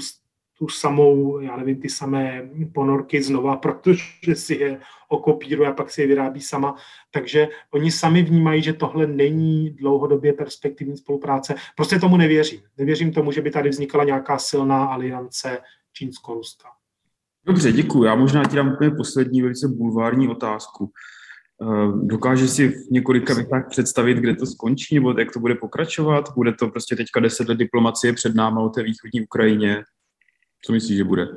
tu 0.57 0.67
samou, 0.67 1.39
já 1.39 1.57
nevím, 1.57 1.81
ty 1.81 1.89
samé 1.89 2.49
ponorky 2.73 3.23
znova, 3.23 3.55
protože 3.55 4.35
si 4.35 4.55
je 4.55 4.79
okopíruje 5.09 5.69
a 5.69 5.73
pak 5.73 5.91
si 5.91 6.01
je 6.01 6.07
vyrábí 6.07 6.41
sama. 6.41 6.75
Takže 7.11 7.47
oni 7.71 7.91
sami 7.91 8.23
vnímají, 8.23 8.61
že 8.61 8.73
tohle 8.73 9.07
není 9.07 9.69
dlouhodobě 9.69 10.33
perspektivní 10.33 10.97
spolupráce. 10.97 11.55
Prostě 11.75 11.99
tomu 11.99 12.17
nevěřím. 12.17 12.59
Nevěřím 12.77 13.11
tomu, 13.11 13.31
že 13.31 13.41
by 13.41 13.51
tady 13.51 13.69
vznikala 13.69 14.03
nějaká 14.03 14.37
silná 14.37 14.85
aliance 14.85 15.57
čínsko-ruská. 15.93 16.69
Dobře, 17.45 17.71
děkuji. 17.71 18.03
Já 18.03 18.15
možná 18.15 18.43
ti 18.43 18.55
dám 18.55 18.73
úplně 18.73 18.91
poslední 18.91 19.41
velice 19.41 19.67
bulvární 19.67 20.27
otázku. 20.27 20.91
Eh, 21.61 21.91
dokáže 22.03 22.47
si 22.47 22.67
v 22.67 22.91
několika 22.91 23.33
větách 23.33 23.69
představit, 23.69 24.17
kde 24.17 24.35
to 24.35 24.45
skončí, 24.45 24.95
nebo 24.95 25.19
jak 25.19 25.31
to 25.31 25.39
bude 25.39 25.55
pokračovat? 25.55 26.33
Bude 26.35 26.53
to 26.53 26.67
prostě 26.67 26.95
teďka 26.95 27.19
deset 27.19 27.49
let 27.49 27.57
diplomacie 27.57 28.13
před 28.13 28.35
náma 28.35 28.61
o 28.61 28.69
té 28.69 28.83
východní 28.83 29.21
Ukrajině? 29.21 29.83
Co 30.65 30.73
myslíš, 30.73 30.97
že 30.97 31.03
bude? 31.03 31.27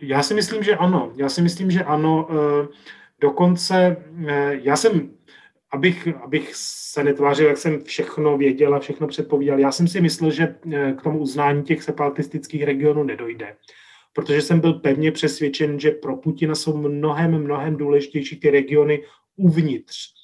Já 0.00 0.22
si 0.22 0.34
myslím, 0.34 0.62
že 0.62 0.76
ano. 0.76 1.12
Já 1.16 1.28
si 1.28 1.42
myslím, 1.42 1.70
že 1.70 1.84
ano. 1.84 2.28
Eh, 2.30 2.68
dokonce 3.20 3.96
eh, 4.26 4.60
já 4.62 4.76
jsem, 4.76 5.10
abych, 5.72 6.08
abych 6.22 6.50
se 6.54 7.04
netvářil, 7.04 7.46
jak 7.46 7.58
jsem 7.58 7.84
všechno 7.84 8.38
věděl 8.38 8.74
a 8.74 8.78
všechno 8.78 9.06
předpovídal, 9.06 9.58
já 9.58 9.72
jsem 9.72 9.88
si 9.88 10.00
myslel, 10.00 10.30
že 10.30 10.54
k 10.98 11.02
tomu 11.02 11.18
uznání 11.18 11.62
těch 11.62 11.82
separatistických 11.82 12.62
regionů 12.62 13.02
nedojde 13.02 13.56
protože 14.12 14.42
jsem 14.42 14.60
byl 14.60 14.72
pevně 14.72 15.12
přesvědčen, 15.12 15.80
že 15.80 15.90
pro 15.90 16.16
Putina 16.16 16.54
jsou 16.54 16.76
mnohem, 16.76 17.44
mnohem 17.44 17.76
důležitější 17.76 18.40
ty 18.40 18.50
regiony 18.50 19.04
uvnitř 19.36 20.14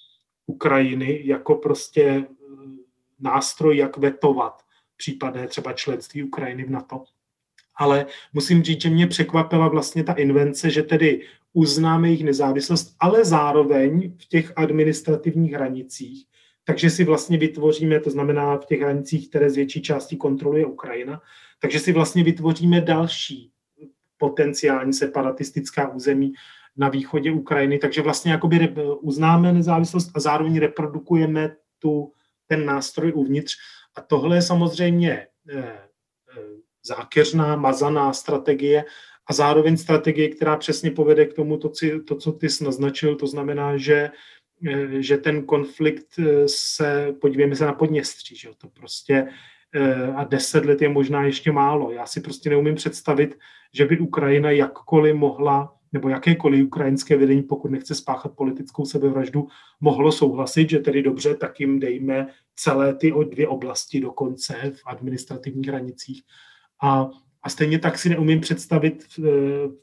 Ukrajiny 0.46 1.22
jako 1.24 1.54
prostě 1.54 2.02
eh, 2.02 2.26
nástroj, 3.20 3.76
jak 3.76 3.96
vetovat 3.96 4.62
případné 4.96 5.48
třeba 5.48 5.72
členství 5.72 6.22
Ukrajiny 6.22 6.64
v 6.64 6.70
NATO. 6.70 7.04
Ale 7.76 8.06
musím 8.32 8.62
říct, 8.62 8.80
že 8.80 8.90
mě 8.90 9.06
překvapila 9.06 9.68
vlastně 9.68 10.04
ta 10.04 10.12
invence, 10.12 10.70
že 10.70 10.82
tedy 10.82 11.20
uznáme 11.52 12.08
jejich 12.08 12.24
nezávislost, 12.24 12.96
ale 13.00 13.24
zároveň 13.24 14.12
v 14.18 14.28
těch 14.28 14.52
administrativních 14.56 15.52
hranicích. 15.52 16.26
Takže 16.64 16.90
si 16.90 17.04
vlastně 17.04 17.38
vytvoříme, 17.38 18.00
to 18.00 18.10
znamená 18.10 18.56
v 18.58 18.66
těch 18.66 18.80
hranicích, 18.80 19.28
které 19.28 19.50
z 19.50 19.56
větší 19.56 19.82
části 19.82 20.16
kontroluje 20.16 20.66
Ukrajina, 20.66 21.20
takže 21.60 21.80
si 21.80 21.92
vlastně 21.92 22.24
vytvoříme 22.24 22.80
další 22.80 23.50
potenciální 24.18 24.92
separatistická 24.92 25.88
území 25.88 26.32
na 26.76 26.88
východě 26.88 27.32
Ukrajiny. 27.32 27.78
Takže 27.78 28.02
vlastně 28.02 28.32
jakoby 28.32 28.74
uznáme 29.00 29.52
nezávislost 29.52 30.10
a 30.14 30.20
zároveň 30.20 30.58
reprodukujeme 30.58 31.56
tu, 31.78 32.12
ten 32.46 32.66
nástroj 32.66 33.12
uvnitř. 33.14 33.54
A 33.96 34.00
tohle 34.00 34.36
je 34.36 34.42
samozřejmě 34.42 35.26
eh, 35.50 35.78
zákeřná, 36.86 37.56
mazaná 37.56 38.12
strategie 38.12 38.84
a 39.26 39.32
zároveň 39.32 39.76
strategie, 39.76 40.28
která 40.28 40.56
přesně 40.56 40.90
povede 40.90 41.26
k 41.26 41.34
tomu, 41.34 41.56
to, 41.56 41.70
to 42.06 42.16
co 42.16 42.32
ty 42.32 42.48
jsi 42.48 42.64
naznačil, 42.64 43.16
to 43.16 43.26
znamená, 43.26 43.76
že 43.76 44.10
eh, 44.68 45.02
že 45.02 45.16
ten 45.16 45.46
konflikt 45.46 46.06
se, 46.46 47.14
podívejme 47.20 47.56
se 47.56 47.66
na 47.66 47.72
Podněstří, 47.72 48.36
že 48.36 48.48
to 48.58 48.68
prostě 48.68 49.28
a 50.14 50.24
deset 50.24 50.64
let 50.64 50.82
je 50.82 50.88
možná 50.88 51.24
ještě 51.24 51.52
málo. 51.52 51.90
Já 51.92 52.06
si 52.06 52.20
prostě 52.20 52.50
neumím 52.50 52.74
představit, 52.74 53.38
že 53.74 53.84
by 53.84 53.98
Ukrajina 53.98 54.50
jakkoliv 54.50 55.14
mohla, 55.14 55.74
nebo 55.92 56.08
jakékoliv 56.08 56.66
ukrajinské 56.66 57.16
vedení, 57.16 57.42
pokud 57.42 57.70
nechce 57.70 57.94
spáchat 57.94 58.36
politickou 58.36 58.84
sebevraždu, 58.84 59.48
mohlo 59.80 60.12
souhlasit, 60.12 60.70
že 60.70 60.78
tedy 60.78 61.02
dobře, 61.02 61.34
tak 61.34 61.60
jim 61.60 61.80
dejme 61.80 62.26
celé 62.56 62.94
ty 62.94 63.12
dvě 63.30 63.48
oblasti 63.48 64.00
dokonce 64.00 64.54
v 64.74 64.80
administrativních 64.86 65.68
hranicích. 65.68 66.22
A, 66.82 67.10
a 67.42 67.48
stejně 67.48 67.78
tak 67.78 67.98
si 67.98 68.08
neumím 68.08 68.40
představit 68.40 69.04
v, 69.04 69.18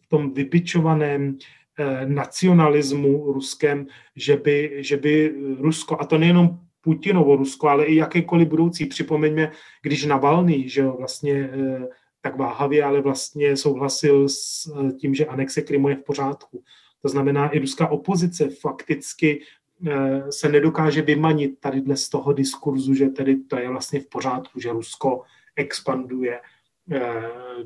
v 0.01 0.07
tom 0.09 0.33
vypičovaném 0.33 1.37
eh, 1.79 2.05
nacionalismu 2.05 3.33
ruském, 3.33 3.87
že 4.15 4.37
by, 4.37 4.77
že 4.77 4.97
by 4.97 5.33
Rusko, 5.59 5.97
a 5.99 6.05
to 6.05 6.17
nejenom 6.17 6.59
Putinovo 6.81 7.35
Rusko, 7.35 7.69
ale 7.69 7.85
i 7.85 7.95
jakékoliv 7.95 8.47
budoucí, 8.47 8.85
připomeňme, 8.85 9.51
když 9.81 10.05
Navalný, 10.05 10.69
že 10.69 10.81
jo, 10.81 10.95
vlastně 10.99 11.49
eh, 11.53 11.87
tak 12.21 12.37
váhavě, 12.37 12.83
ale 12.83 13.01
vlastně 13.01 13.57
souhlasil 13.57 14.29
s 14.29 14.67
eh, 14.67 14.91
tím, 14.91 15.15
že 15.15 15.25
anexe 15.25 15.61
Krymu 15.61 15.89
je 15.89 15.95
v 15.95 16.03
pořádku. 16.03 16.63
To 17.01 17.09
znamená, 17.09 17.49
i 17.49 17.59
ruská 17.59 17.87
opozice 17.87 18.49
fakticky 18.49 19.41
eh, 19.87 20.31
se 20.31 20.49
nedokáže 20.49 21.01
vymanit 21.01 21.59
tady 21.59 21.95
z 21.95 22.09
toho 22.09 22.33
diskurzu, 22.33 22.93
že 22.93 23.09
tedy 23.09 23.35
to 23.35 23.57
je 23.57 23.69
vlastně 23.69 23.99
v 23.99 24.09
pořádku, 24.09 24.59
že 24.59 24.71
Rusko 24.71 25.21
expanduje 25.55 26.39
eh, 26.39 26.41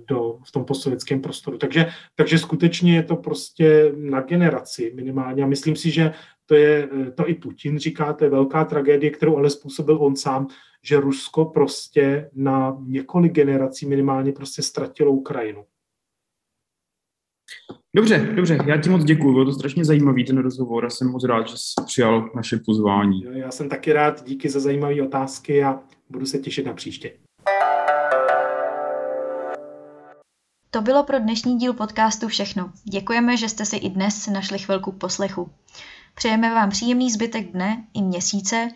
do, 0.08 0.40
v 0.44 0.52
tom 0.52 0.66
postsovětském 0.66 1.22
prostoru. 1.22 1.58
Takže, 1.58 1.88
takže 2.16 2.38
skutečně 2.38 2.96
je 2.96 3.04
to 3.04 3.16
prostě 3.16 3.94
na 3.96 4.22
generaci 4.22 4.92
minimálně. 4.96 5.44
A 5.44 5.48
myslím 5.48 5.76
si, 5.76 5.92
že 5.92 6.12
to 6.46 6.56
je, 6.56 6.90
to 7.16 7.30
i 7.30 7.34
Putin 7.34 7.80
říká, 7.80 8.14
to 8.14 8.24
je 8.24 8.30
velká 8.30 8.66
tragédie, 8.66 9.12
kterou 9.12 9.38
ale 9.38 9.50
způsobil 9.50 9.98
on 9.98 10.16
sám, 10.16 10.48
že 10.84 11.00
Rusko 11.00 11.46
prostě 11.46 12.30
na 12.34 12.78
několik 12.88 13.32
generací 13.32 13.86
minimálně 13.86 14.32
prostě 14.32 14.62
ztratilo 14.62 15.12
Ukrajinu. 15.12 15.66
Dobře, 17.96 18.34
dobře, 18.36 18.58
já 18.66 18.78
ti 18.78 18.90
moc 18.90 19.04
děkuji, 19.04 19.34
bylo 19.34 19.46
to 19.46 19.52
strašně 19.52 19.86
zajímavý 19.86 20.26
ten 20.26 20.38
rozhovor 20.38 20.86
a 20.86 20.90
jsem 20.90 21.08
moc 21.08 21.24
rád, 21.24 21.48
že 21.48 21.58
jsi 21.58 21.74
přijal 21.86 22.30
naše 22.36 22.60
pozvání. 22.66 23.24
Já 23.32 23.52
jsem 23.52 23.70
taky 23.70 23.94
rád, 23.94 24.24
díky 24.28 24.50
za 24.50 24.60
zajímavé 24.60 25.02
otázky 25.02 25.64
a 25.64 25.80
budu 26.10 26.26
se 26.26 26.40
těšit 26.40 26.66
na 26.66 26.74
příště. 26.74 27.14
To 30.78 30.82
bylo 30.82 31.04
pro 31.04 31.20
dnešní 31.20 31.58
díl 31.58 31.74
podcastu 31.74 32.28
všechno. 32.28 32.72
Děkujeme, 32.84 33.38
že 33.38 33.50
jste 33.50 33.66
si 33.66 33.76
i 33.76 33.90
dnes 33.90 34.28
našli 34.28 34.60
chvilku 34.60 34.92
poslechu. 34.92 35.50
Přejeme 36.16 36.54
vám 36.54 36.70
příjemný 36.70 37.12
zbytek 37.12 37.52
dne 37.52 37.84
i 37.94 38.02
měsíce 38.02 38.70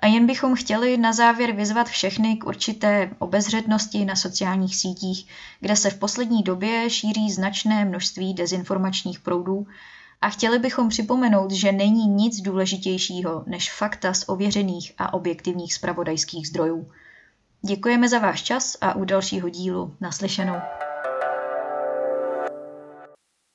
a 0.00 0.06
jen 0.06 0.26
bychom 0.26 0.54
chtěli 0.54 0.96
na 0.96 1.12
závěr 1.12 1.52
vyzvat 1.52 1.88
všechny 1.88 2.36
k 2.36 2.46
určité 2.46 3.10
obezřetnosti 3.18 4.04
na 4.04 4.16
sociálních 4.16 4.76
sítích, 4.76 5.26
kde 5.60 5.76
se 5.76 5.90
v 5.90 5.98
poslední 5.98 6.42
době 6.42 6.90
šíří 6.90 7.30
značné 7.30 7.84
množství 7.84 8.34
dezinformačních 8.34 9.20
proudů 9.20 9.66
a 10.20 10.28
chtěli 10.28 10.58
bychom 10.58 10.88
připomenout, 10.88 11.50
že 11.50 11.72
není 11.72 12.06
nic 12.06 12.40
důležitějšího 12.40 13.44
než 13.46 13.72
fakta 13.72 14.14
z 14.14 14.24
ověřených 14.28 14.92
a 14.98 15.14
objektivních 15.14 15.74
spravodajských 15.74 16.48
zdrojů. 16.48 16.90
Děkujeme 17.62 18.08
za 18.08 18.18
váš 18.18 18.42
čas 18.42 18.76
a 18.80 18.94
u 18.94 19.04
dalšího 19.04 19.48
dílu 19.48 19.94
naslyšenou. 20.00 20.56